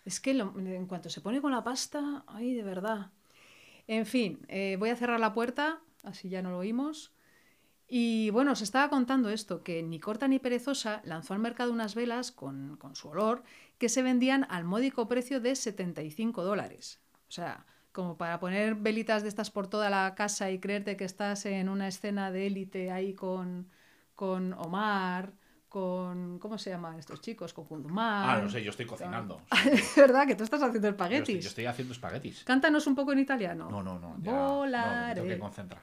Es 0.06 0.20
que 0.20 0.34
lo- 0.34 0.54
en 0.58 0.86
cuanto 0.88 1.10
se 1.10 1.22
pone 1.22 1.42
con 1.42 1.52
la 1.52 1.64
pasta, 1.64 2.24
ay, 2.28 2.54
de 2.54 2.64
verdad. 2.64 3.12
En 3.88 4.06
fin, 4.06 4.46
eh, 4.48 4.78
voy 4.80 4.90
a 4.90 4.96
cerrar 4.96 5.20
la 5.20 5.34
puerta, 5.34 5.82
así 6.04 6.30
ya 6.30 6.42
no 6.42 6.52
lo 6.52 6.60
oímos. 6.60 7.14
Y 7.88 8.30
bueno, 8.32 8.54
os 8.54 8.62
estaba 8.62 8.90
contando 8.90 9.30
esto, 9.30 9.64
que 9.64 9.84
ni 9.84 10.00
corta 10.00 10.28
ni 10.28 10.40
perezosa 10.40 11.02
lanzó 11.06 11.34
al 11.34 11.40
mercado 11.40 11.72
unas 11.74 11.96
velas 11.96 12.32
con, 12.32 12.78
con 12.78 12.96
su 12.96 13.10
olor 13.10 13.44
que 13.80 13.90
se 13.90 14.04
vendían 14.04 14.46
al 14.50 14.66
módico 14.66 15.08
precio 15.08 15.40
de 15.40 15.56
75 15.56 16.44
dólares. 16.44 17.00
O 17.28 17.32
sea, 17.32 17.66
como 17.92 18.18
para 18.18 18.40
poner 18.40 18.76
velitas 18.76 19.24
de 19.24 19.30
estas 19.30 19.50
por 19.50 19.68
toda 19.68 19.90
la 19.90 20.14
casa 20.16 20.52
y 20.52 20.60
creerte 20.60 20.96
que 20.98 21.06
estás 21.06 21.46
en 21.46 21.70
una 21.70 21.88
escena 21.88 22.32
de 22.32 22.48
élite 22.48 22.92
ahí 22.92 23.14
con, 23.14 23.68
con 24.16 24.54
Omar, 24.54 25.34
con... 25.70 26.40
¿Cómo 26.40 26.58
se 26.58 26.72
llaman 26.72 27.00
estos 27.00 27.22
chicos? 27.22 27.54
Con 27.54 27.66
Kundumar. 27.66 28.38
Ah, 28.38 28.42
no 28.42 28.50
sé, 28.50 28.64
yo 28.64 28.72
estoy 28.72 28.86
cocinando. 28.86 29.42
Es 29.72 29.96
verdad 29.96 30.28
que 30.28 30.36
tú 30.36 30.44
estás 30.44 30.62
haciendo 30.62 30.88
Yo 30.88 30.92
estoy, 30.92 31.06
espaguetis. 31.16 31.44
yo 31.44 31.50
estoy 31.50 31.66
haciendo 31.66 31.94
espaguetis. 31.94 32.44
Cántanos 32.44 32.86
un 32.86 32.96
poco 32.96 33.14
en 33.14 33.20
italiano. 33.20 33.70
No, 33.70 33.82
no, 33.82 33.98
no. 33.98 34.16
Ya, 34.22 34.32
no, 34.32 34.62
me 34.66 34.72
tengo 34.72 35.14
que 35.14 35.22
Volare. 35.22 35.40
concentrar. 35.40 35.82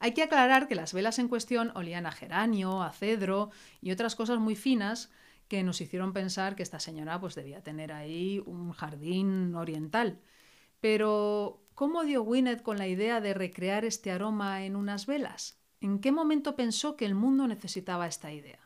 Hay 0.00 0.12
que 0.12 0.22
aclarar 0.22 0.66
que 0.66 0.74
las 0.74 0.94
velas 0.94 1.18
en 1.18 1.28
cuestión 1.28 1.72
olían 1.76 2.06
a 2.06 2.10
geranio, 2.12 2.82
a 2.82 2.90
cedro 2.90 3.50
y 3.82 3.92
otras 3.92 4.16
cosas 4.16 4.38
muy 4.38 4.56
finas 4.56 5.10
que 5.50 5.64
nos 5.64 5.80
hicieron 5.80 6.12
pensar 6.12 6.54
que 6.54 6.62
esta 6.62 6.78
señora 6.78 7.20
pues 7.20 7.34
debía 7.34 7.60
tener 7.60 7.90
ahí 7.92 8.40
un 8.46 8.70
jardín 8.70 9.56
oriental. 9.56 10.20
Pero, 10.80 11.66
¿cómo 11.74 12.04
dio 12.04 12.22
Gwyneth 12.22 12.62
con 12.62 12.78
la 12.78 12.86
idea 12.86 13.20
de 13.20 13.34
recrear 13.34 13.84
este 13.84 14.12
aroma 14.12 14.64
en 14.64 14.76
unas 14.76 15.06
velas? 15.06 15.60
¿En 15.80 15.98
qué 15.98 16.12
momento 16.12 16.54
pensó 16.54 16.96
que 16.96 17.04
el 17.04 17.16
mundo 17.16 17.48
necesitaba 17.48 18.06
esta 18.06 18.32
idea? 18.32 18.60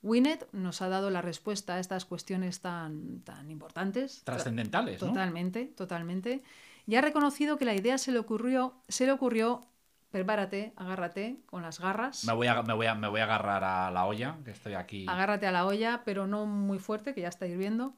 Gwyneth 0.00 0.50
nos 0.52 0.80
ha 0.80 0.88
dado 0.88 1.10
la 1.10 1.20
respuesta 1.20 1.74
a 1.74 1.80
estas 1.80 2.06
cuestiones 2.06 2.62
tan, 2.62 3.20
tan 3.20 3.50
importantes. 3.50 4.24
Trascendentales, 4.24 5.02
¿no? 5.02 5.08
Totalmente, 5.08 5.66
totalmente. 5.66 6.42
Y 6.86 6.94
ha 6.94 7.02
reconocido 7.02 7.58
que 7.58 7.66
la 7.66 7.74
idea 7.74 7.98
se 7.98 8.10
le 8.10 8.18
ocurrió, 8.18 8.80
se 8.88 9.04
le 9.04 9.12
ocurrió, 9.12 9.66
prepárate, 10.10 10.72
agárrate 10.76 11.38
con 11.46 11.62
las 11.62 11.78
garras, 11.80 12.24
Me 12.24 12.32
voy, 12.32 12.46
a, 12.48 12.62
me, 12.62 12.74
voy 12.74 12.86
a, 12.86 12.94
me 12.94 13.08
voy 13.08 13.20
a 13.20 13.24
agarrar 13.24 13.62
a 13.64 13.90
la 13.90 14.04
olla, 14.06 14.36
que 14.44 14.50
estoy 14.50 14.74
aquí. 14.74 15.06
agárrate 15.08 15.46
a 15.46 15.52
la 15.52 15.66
olla, 15.66 16.02
pero 16.04 16.26
no 16.26 16.46
muy 16.46 16.78
fuerte, 16.78 17.14
que 17.14 17.20
ya 17.22 17.28
está 17.28 17.46
hirviendo, 17.46 17.94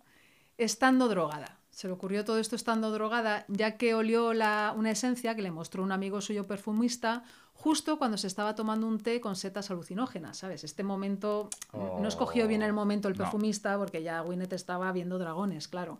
estando 0.58 1.08
drogada. 1.08 1.58
Se 1.70 1.86
le 1.86 1.94
ocurrió 1.94 2.22
todo 2.24 2.38
esto 2.38 2.54
estando 2.54 2.90
drogada, 2.90 3.46
ya 3.48 3.78
que 3.78 3.94
olió 3.94 4.34
la, 4.34 4.74
una 4.76 4.90
esencia 4.90 5.34
que 5.34 5.40
le 5.42 5.50
mostró 5.50 5.82
un 5.82 5.90
amigo 5.90 6.20
suyo 6.20 6.46
perfumista 6.46 7.22
justo 7.54 7.96
cuando 7.96 8.18
se 8.18 8.26
estaba 8.26 8.54
tomando 8.54 8.86
un 8.86 8.98
té 9.00 9.20
con 9.20 9.36
setas 9.36 9.70
alucinógenas, 9.70 10.36
¿sabes? 10.36 10.64
Este 10.64 10.82
momento, 10.82 11.48
no 11.72 12.06
escogió 12.08 12.46
bien 12.46 12.62
el 12.62 12.72
momento 12.74 13.08
el 13.08 13.14
Oh, 13.14 13.16
no. 13.16 13.22
perfumista 13.24 13.78
porque 13.78 14.02
ya 14.02 14.20
Gwyneth 14.20 14.52
estaba 14.52 14.92
viendo 14.92 15.16
dragones, 15.18 15.68
claro. 15.68 15.98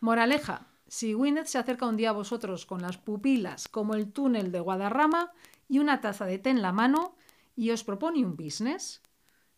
Moraleja, 0.00 0.62
si 0.94 1.12
Gwyneth 1.12 1.48
se 1.48 1.58
acerca 1.58 1.88
un 1.88 1.96
día 1.96 2.10
a 2.10 2.12
vosotros 2.12 2.66
con 2.66 2.80
las 2.80 2.98
pupilas 2.98 3.66
como 3.66 3.94
el 3.96 4.12
túnel 4.12 4.52
de 4.52 4.60
Guadarrama 4.60 5.32
y 5.68 5.80
una 5.80 6.00
taza 6.00 6.24
de 6.24 6.38
té 6.38 6.50
en 6.50 6.62
la 6.62 6.70
mano 6.70 7.16
y 7.56 7.70
os 7.70 7.82
propone 7.82 8.24
un 8.24 8.36
business, 8.36 9.02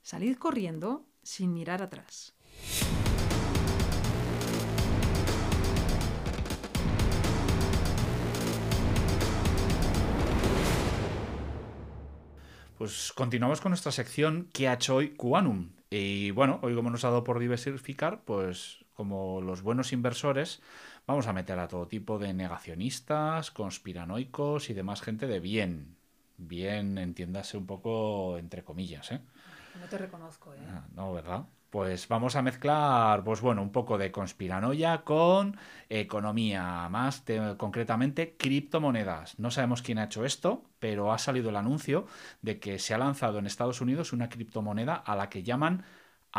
salid 0.01 0.39
corriendo 0.39 1.05
sin 1.23 1.53
mirar 1.53 1.83
atrás. 1.83 2.33
Pues 12.79 13.13
continuamos 13.15 13.61
con 13.61 13.73
nuestra 13.73 13.93
sección 13.93 14.49
¿Qué 14.55 14.69
ha 14.69 14.75
hecho 14.75 14.97
hoy 14.97 15.11
Cuanum? 15.11 15.73
Y 15.91 16.31
bueno, 16.31 16.61
hoy 16.63 16.75
como 16.75 16.89
nos 16.89 17.05
ha 17.05 17.09
dado 17.09 17.25
por 17.25 17.39
diversificar, 17.39 18.23
pues 18.25 18.87
como 18.95 19.43
los 19.43 19.61
buenos 19.61 19.93
inversores, 19.93 20.63
vamos 21.07 21.27
a 21.27 21.33
meter 21.33 21.59
a 21.59 21.69
todo 21.69 21.87
tipo 21.89 22.19
de 22.19 22.33
negacionistas, 22.35 23.51
conspiranoicos 23.51 24.71
y 24.71 24.75
demás 24.75 25.03
gente 25.03 25.27
de 25.27 25.41
bien. 25.41 25.97
Bien, 26.39 26.99
entiéndase 26.99 27.57
un 27.57 27.67
poco 27.67 28.37
entre 28.39 28.63
comillas, 28.65 29.11
¿eh? 29.13 29.21
No 29.81 29.87
te 29.89 29.99
reconozco, 29.99 30.53
¿eh? 30.55 30.59
Ah, 30.69 30.85
No, 30.95 31.13
¿verdad? 31.13 31.45
Pues 31.71 32.09
vamos 32.09 32.37
a 32.37 32.43
mezclar, 32.43 33.23
pues 33.25 33.41
bueno, 33.41 33.61
un 33.61 33.71
poco 33.73 33.99
de 33.99 34.11
conspiranoia 34.13 35.03
con 35.05 35.59
economía, 35.89 36.89
más 36.89 37.25
te- 37.25 37.57
concretamente 37.59 38.37
criptomonedas. 38.39 39.39
No 39.39 39.51
sabemos 39.51 39.83
quién 39.83 39.99
ha 39.99 40.05
hecho 40.05 40.25
esto, 40.25 40.63
pero 40.79 41.13
ha 41.13 41.19
salido 41.19 41.51
el 41.51 41.57
anuncio 41.57 42.07
de 42.41 42.59
que 42.61 42.79
se 42.79 42.95
ha 42.95 42.99
lanzado 42.99 43.39
en 43.39 43.47
Estados 43.47 43.81
Unidos 43.81 44.13
una 44.13 44.29
criptomoneda 44.29 44.95
a 44.95 45.17
la 45.17 45.29
que 45.29 45.43
llaman 45.43 45.85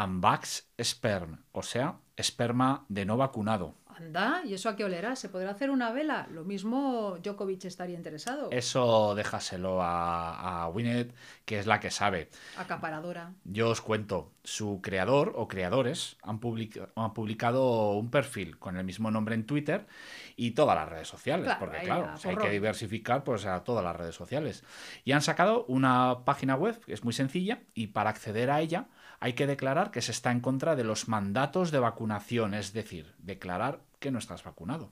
Unvax 0.04 0.68
Sperm, 0.82 1.44
o 1.52 1.64
sea, 1.64 1.98
esperma 2.16 2.86
de 2.90 3.06
no 3.06 3.18
vacunado. 3.18 3.76
Anda, 4.00 4.44
¿y 4.46 4.54
eso 4.54 4.70
a 4.70 4.76
qué 4.76 4.84
olerá? 4.86 5.16
¿Se 5.16 5.28
podrá 5.28 5.50
hacer 5.50 5.72
una 5.72 5.92
vela? 5.92 6.28
Lo 6.32 6.44
mismo 6.44 7.18
Djokovic 7.24 7.66
estaría 7.66 7.96
interesado. 7.98 8.50
Eso 8.52 9.16
déjaselo 9.16 9.82
a, 9.82 10.66
a 10.66 10.70
Winnet, 10.70 11.16
que 11.46 11.58
es 11.58 11.66
la 11.66 11.80
que 11.80 11.90
sabe. 11.90 12.30
Acaparadora. 12.60 13.32
Yo 13.44 13.70
os 13.70 13.82
cuento, 13.82 14.32
su 14.44 14.82
creador 14.84 15.34
o 15.36 15.48
creadores 15.48 16.18
han, 16.22 16.40
publica- 16.40 16.90
han 16.96 17.14
publicado 17.16 17.94
un 17.94 18.12
perfil 18.12 18.60
con 18.60 18.78
el 18.78 18.84
mismo 18.84 19.10
nombre 19.10 19.34
en 19.34 19.48
Twitter 19.48 19.88
y 20.36 20.52
todas 20.52 20.76
las 20.76 20.88
redes 20.90 21.08
sociales, 21.08 21.46
Claro, 21.46 21.60
porque 21.60 21.80
claro, 21.80 22.10
a 22.10 22.14
o 22.14 22.18
sea, 22.18 22.30
hay 22.32 22.38
que 22.38 22.52
diversificar 22.52 23.24
pues, 23.24 23.48
a 23.48 23.64
todas 23.64 23.84
las 23.84 23.96
redes 23.96 24.14
sociales. 24.14 24.64
Y 25.06 25.14
han 25.14 25.24
sacado 25.24 25.66
una 25.68 26.20
página 26.24 26.54
web 26.54 26.80
que 26.86 26.94
es 26.94 27.04
muy 27.04 27.14
sencilla 27.14 27.62
y 27.74 27.88
para 27.88 28.12
acceder 28.12 28.52
a 28.52 28.62
ella 28.62 28.86
hay 29.20 29.34
que 29.34 29.48
declarar 29.48 29.92
que 29.92 30.02
se 30.02 30.12
está 30.12 30.32
en 30.32 30.42
contra 30.42 30.76
de 30.76 30.84
los 30.84 31.08
mandatos 31.08 31.72
de 31.72 31.80
vacunación, 31.80 32.54
es 32.54 32.74
decir, 32.74 33.16
declarar 33.18 33.82
que 34.00 34.12
no 34.12 34.20
estás 34.20 34.44
vacunado. 34.44 34.92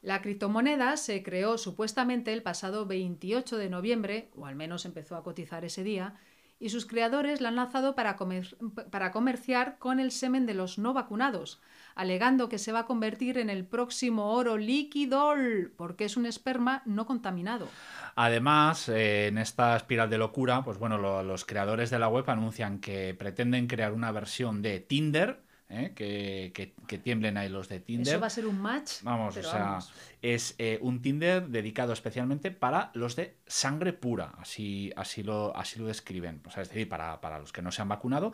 La 0.00 0.22
criptomoneda 0.22 0.96
se 0.96 1.22
creó 1.22 1.58
supuestamente 1.58 2.32
el 2.32 2.42
pasado 2.42 2.86
28 2.86 3.58
de 3.58 3.68
noviembre, 3.68 4.30
o 4.36 4.46
al 4.46 4.54
menos 4.54 4.84
empezó 4.84 5.16
a 5.16 5.24
cotizar 5.24 5.64
ese 5.64 5.82
día, 5.82 6.14
y 6.60 6.70
sus 6.70 6.86
creadores 6.86 7.40
la 7.40 7.48
han 7.48 7.56
lanzado 7.56 7.94
para, 7.94 8.16
comer- 8.16 8.56
para 8.90 9.10
comerciar 9.12 9.78
con 9.78 10.00
el 10.00 10.10
semen 10.10 10.46
de 10.46 10.54
los 10.54 10.78
no 10.78 10.92
vacunados, 10.92 11.60
alegando 11.94 12.48
que 12.48 12.58
se 12.58 12.72
va 12.72 12.80
a 12.80 12.86
convertir 12.86 13.38
en 13.38 13.50
el 13.50 13.64
próximo 13.64 14.32
oro 14.32 14.56
líquido 14.58 15.34
porque 15.76 16.04
es 16.04 16.16
un 16.16 16.26
esperma 16.26 16.82
no 16.84 17.06
contaminado. 17.06 17.76
Además, 18.14 18.88
eh, 18.88 19.28
en 19.28 19.38
esta 19.38 19.76
espiral 19.76 20.10
de 20.10 20.18
locura, 20.18 20.62
pues 20.64 20.78
bueno, 20.78 20.98
lo- 20.98 21.22
los 21.22 21.44
creadores 21.44 21.90
de 21.90 21.98
la 21.98 22.08
web 22.08 22.28
anuncian 22.28 22.80
que 22.80 23.14
pretenden 23.14 23.66
crear 23.66 23.92
una 23.92 24.12
versión 24.12 24.62
de 24.62 24.80
Tinder, 24.80 25.42
¿eh? 25.68 25.92
que, 25.94 26.50
que- 26.54 26.74
que 26.86 26.98
tiemblen 26.98 27.36
ahí 27.36 27.48
los 27.48 27.68
de 27.68 27.80
Tinder. 27.80 28.14
Eso 28.14 28.20
va 28.20 28.26
a 28.28 28.30
ser 28.30 28.46
un 28.46 28.60
match. 28.60 29.02
Vamos, 29.02 29.36
o 29.36 29.42
sea, 29.42 29.58
vamos. 29.64 29.92
es 30.22 30.54
eh, 30.58 30.78
un 30.80 31.02
Tinder 31.02 31.46
dedicado 31.48 31.92
especialmente 31.92 32.50
para 32.50 32.90
los 32.94 33.16
de 33.16 33.36
sangre 33.46 33.92
pura, 33.92 34.32
así, 34.38 34.92
así, 34.96 35.22
lo, 35.22 35.54
así 35.56 35.78
lo 35.78 35.86
describen, 35.86 36.40
o 36.46 36.50
sea, 36.50 36.62
es 36.62 36.68
decir, 36.70 36.88
para, 36.88 37.20
para 37.20 37.38
los 37.38 37.52
que 37.52 37.62
no 37.62 37.70
se 37.72 37.82
han 37.82 37.88
vacunado 37.88 38.32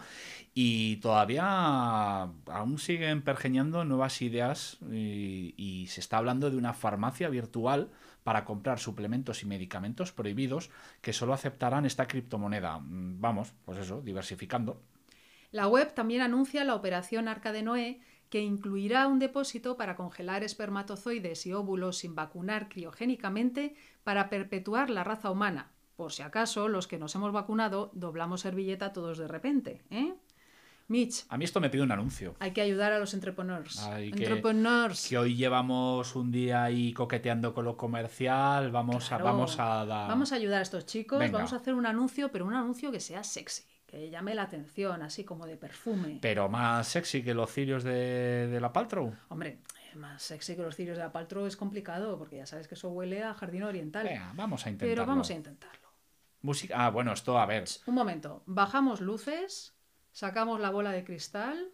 y 0.55 0.97
todavía 0.97 2.23
aún 2.23 2.79
siguen 2.79 3.23
pergeñando 3.23 3.85
nuevas 3.85 4.23
ideas 4.23 4.79
y, 4.93 5.55
y 5.57 5.87
se 5.89 6.01
está 6.01 6.19
hablando 6.19 6.51
de 6.51 6.57
una 6.57 6.73
farmacia 6.73 7.29
virtual 7.29 7.91
para 8.23 8.45
comprar 8.45 8.79
suplementos 8.79 9.43
y 9.43 9.47
medicamentos 9.47 10.13
prohibidos 10.13 10.71
que 11.03 11.13
solo 11.13 11.35
aceptarán 11.35 11.85
esta 11.85 12.07
criptomoneda. 12.07 12.79
Mm, 12.79 13.21
Vamos, 13.21 13.53
pues 13.67 13.79
eso, 13.79 14.01
diversificando. 14.01 14.81
La 15.55 15.69
web 15.69 15.95
también 15.95 16.21
anuncia 16.21 16.65
la 16.65 16.75
operación 16.75 17.29
Arca 17.29 17.53
de 17.53 17.63
Noé, 17.63 18.01
que 18.29 18.41
incluirá 18.43 19.07
un 19.07 19.21
depósito 19.21 19.77
para 19.77 19.95
congelar 19.95 20.43
espermatozoides 20.43 21.47
y 21.47 21.53
óvulos 21.53 21.99
sin 21.99 22.17
vacunar 22.17 22.69
criogénicamente 22.69 23.77
para 24.03 24.29
perpetuar 24.31 24.91
la 24.91 25.05
raza 25.05 25.31
humana. 25.31 25.71
Por 25.95 26.13
si 26.13 26.23
acaso, 26.23 26.67
los 26.67 26.89
que 26.89 26.99
nos 26.99 27.15
hemos 27.15 27.31
vacunado 27.31 27.93
doblamos 27.95 28.41
servilleta 28.41 28.93
todos 28.93 29.17
de 29.19 29.29
repente. 29.29 29.83
¿eh? 29.91 30.13
Mitch, 30.89 31.25
A 31.29 31.39
mí 31.39 31.45
esto 31.45 31.61
me 31.61 31.71
pide 31.71 31.83
un 31.83 31.93
anuncio. 31.93 32.35
hay 32.41 32.51
que 32.51 32.61
ayudar 32.61 32.93
a 32.93 32.99
los 32.99 33.15
entrepreneurs. 33.15 33.79
Hay 33.85 34.11
que- 34.11 34.25
entrepreneurs. 34.25 35.09
Que 35.09 35.19
hoy 35.19 35.37
llevamos 35.37 36.17
un 36.17 36.33
día 36.33 36.65
ahí 36.65 36.93
coqueteando 36.93 37.55
con 37.55 37.65
lo 37.65 37.77
comercial, 37.77 38.73
vamos, 38.73 39.07
Claro. 39.09 39.29
a, 39.29 39.31
vamos 39.31 39.59
a 39.61 39.87
dar... 39.87 40.09
Vamos 40.09 40.33
a 40.33 40.35
ayudar 40.35 40.59
a 40.59 40.63
estos 40.63 40.85
chicos, 40.85 41.21
Venga. 41.21 41.39
vamos 41.39 41.53
a 41.53 41.57
hacer 41.57 41.75
un 41.75 41.87
anuncio, 41.87 42.33
pero 42.33 42.45
un 42.45 42.55
anuncio 42.55 42.91
que 42.91 42.99
sea 43.01 43.23
sexy, 43.23 43.63
que 43.95 44.11
llame 44.11 44.35
la 44.35 44.43
atención, 44.43 45.03
así 45.03 45.23
como 45.25 45.47
de 45.47 45.57
perfume. 45.57 46.19
Pero 46.21 46.49
más 46.49 46.89
sexy 46.89 47.23
que 47.23 47.33
los 47.33 47.51
cirios 47.53 47.85
de, 47.85 48.49
de 48.49 48.61
la 48.61 48.73
Paltrow. 48.73 49.15
Hombre, 49.29 49.61
eh, 49.93 49.97
más 49.97 50.21
sexy 50.21 50.57
que 50.57 50.63
los 50.63 50.75
cirios 50.75 50.97
de 50.97 51.05
la 51.05 51.13
Paltro 51.13 51.47
es 51.47 51.57
complicado, 51.57 52.19
porque 52.19 52.37
ya 52.39 52.47
sabes 52.47 52.67
que 52.67 52.75
eso 52.75 52.89
huele 52.91 53.23
a 53.23 53.35
jardín 53.35 53.63
oriental. 53.63 54.05
Venga, 54.05 54.33
vamos 54.35 54.67
a 54.67 54.71
intentarlo. 54.71 54.95
pero 54.97 55.07
vamos 55.07 55.31
a 55.31 55.35
intentarlo. 55.35 55.89
Música... 56.43 56.75
Ah, 56.87 56.91
bueno, 56.91 57.13
esto, 57.13 57.39
a 57.39 57.47
ver. 57.47 57.65
Un 57.87 57.95
momento, 57.95 58.43
bajamos 58.47 59.01
luces, 59.01 59.77
sacamos 60.11 60.59
la 60.61 60.71
bola 60.71 60.91
de 60.91 61.05
cristal, 61.05 61.71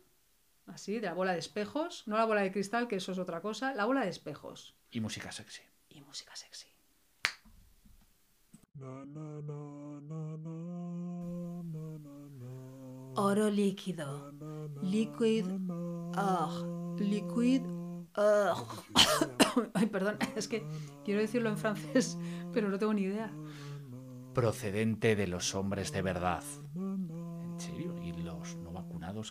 así, 0.67 1.01
de 1.01 1.07
la 1.07 1.15
bola 1.15 1.33
de 1.33 1.39
espejos, 1.39 2.07
no 2.07 2.19
la 2.19 2.27
bola 2.27 2.43
de 2.43 2.53
cristal, 2.53 2.87
que 2.87 2.97
eso 2.97 3.13
es 3.13 3.19
otra 3.19 3.41
cosa, 3.41 3.73
la 3.75 3.87
bola 3.87 4.03
de 4.03 4.11
espejos 4.11 4.77
Y 4.91 5.01
música 5.01 5.33
sexy. 5.33 5.63
y 5.89 6.03
música 6.03 6.37
sexy. 6.37 6.69
Na, 8.75 9.05
na, 9.07 9.41
na, 9.43 10.01
Oro 13.23 13.51
líquido, 13.51 14.33
liquid, 14.81 15.45
liquid. 16.99 17.61
Ay, 19.75 19.87
perdón, 19.89 20.17
es 20.37 20.49
que 20.49 20.65
quiero 21.05 21.21
decirlo 21.21 21.51
en 21.51 21.59
francés, 21.59 22.17
pero 22.51 22.71
no 22.71 22.79
tengo 22.79 22.95
ni 22.95 23.03
idea. 23.03 23.31
Procedente 24.33 25.17
de 25.17 25.27
los 25.27 25.55
hombres 25.55 25.93
de 25.93 26.01
verdad. 26.01 26.43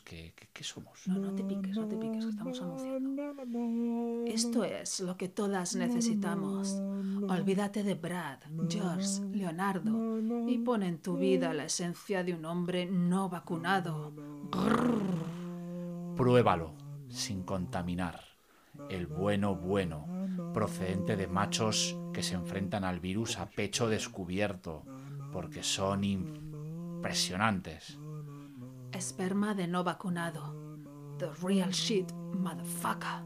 Qué 0.01 0.63
somos? 0.63 1.07
No, 1.07 1.19
no 1.19 1.33
te 1.33 1.43
piques, 1.43 1.75
no 1.75 1.87
te 1.87 1.97
piques, 1.97 2.25
que 2.25 2.31
estamos 2.31 2.61
anunciando. 2.61 4.23
Esto 4.27 4.63
es 4.63 4.99
lo 4.99 5.17
que 5.17 5.29
todas 5.29 5.75
necesitamos. 5.75 6.81
Olvídate 7.27 7.83
de 7.83 7.95
Brad, 7.95 8.39
George, 8.69 9.21
Leonardo 9.31 10.19
y 10.47 10.57
pon 10.59 10.83
en 10.83 10.99
tu 10.99 11.17
vida 11.17 11.53
la 11.53 11.65
esencia 11.65 12.23
de 12.23 12.33
un 12.33 12.45
hombre 12.45 12.85
no 12.85 13.29
vacunado. 13.29 14.13
Pruébalo, 16.15 16.73
sin 17.09 17.43
contaminar. 17.43 18.21
El 18.89 19.07
bueno 19.07 19.55
bueno, 19.55 20.05
procedente 20.53 21.15
de 21.15 21.27
machos 21.27 21.97
que 22.13 22.23
se 22.23 22.35
enfrentan 22.35 22.83
al 22.83 22.99
virus 22.99 23.37
a 23.37 23.49
pecho 23.49 23.89
descubierto, 23.89 24.83
porque 25.31 25.63
son 25.63 26.03
impresionantes. 26.03 27.99
Esperma 28.99 29.53
de 29.55 29.65
no 29.65 29.81
vacunado. 29.85 30.43
The 31.19 31.29
real 31.41 31.71
shit, 31.71 32.11
motherfucker. 32.33 33.23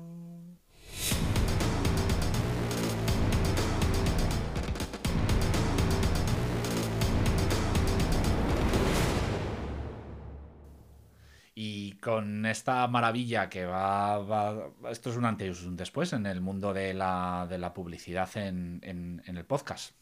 Y 11.56 11.94
con 12.00 12.46
esta 12.46 12.88
maravilla 12.88 13.50
que 13.50 13.66
va, 13.66 14.18
va- 14.20 14.72
Esto 14.90 15.12
es 15.12 15.18
un 15.18 15.26
antes 15.26 15.62
y 15.64 15.68
un 15.68 15.76
después 15.78 16.12
en 16.14 16.26
el 16.26 16.42
mundo 16.42 16.74
de 16.74 16.94
la, 16.94 17.46
de 17.50 17.60
la 17.60 17.74
publicidad 17.74 18.30
en, 18.38 18.80
en- 18.84 19.22
en 19.26 19.38
el 19.38 19.46
podcast. 19.46 19.96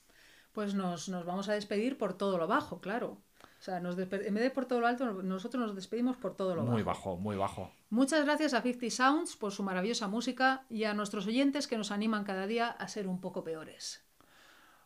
Pues 0.53 0.73
nos, 0.73 1.10
nos 1.10 1.25
vamos 1.25 1.49
a 1.49 1.53
despedir 1.53 1.97
por 1.97 2.13
todo 2.13 2.38
lo 2.38 2.47
bajo, 2.47 2.79
claro. 2.79 3.21
O 3.62 3.63
sea, 3.63 3.80
nos 3.80 3.95
en 3.95 4.10
vez 4.10 4.34
de 4.43 4.50
por 4.50 4.65
todo 4.65 4.80
lo 4.80 4.88
alto, 4.88 5.21
nosotros 5.21 5.63
nos 5.63 5.76
despedimos 5.76 6.17
por 6.17 6.36
todo 6.36 6.56
lo 6.56 6.63
Muy 6.63 6.82
bajo. 6.82 7.12
bajo, 7.12 7.21
muy 7.21 7.36
bajo. 7.36 7.71
Muchas 7.91 8.26
gracias 8.26 8.56
a 8.56 8.63
50 8.63 8.89
Sounds 8.89 9.36
por 9.36 9.52
su 9.52 9.62
maravillosa 9.62 10.08
música 10.08 10.63
y 10.67 10.86
a 10.86 10.95
nuestros 10.95 11.28
oyentes 11.28 11.67
que 11.67 11.78
nos 11.78 11.91
animan 11.91 12.24
cada 12.24 12.47
día 12.47 12.69
a 12.69 12.88
ser 12.88 13.08
un 13.08 13.21
poco 13.21 13.43
peores. 13.43 14.04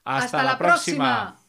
Hasta, 0.04 0.44
la 0.44 0.58
próxima. 0.58 1.40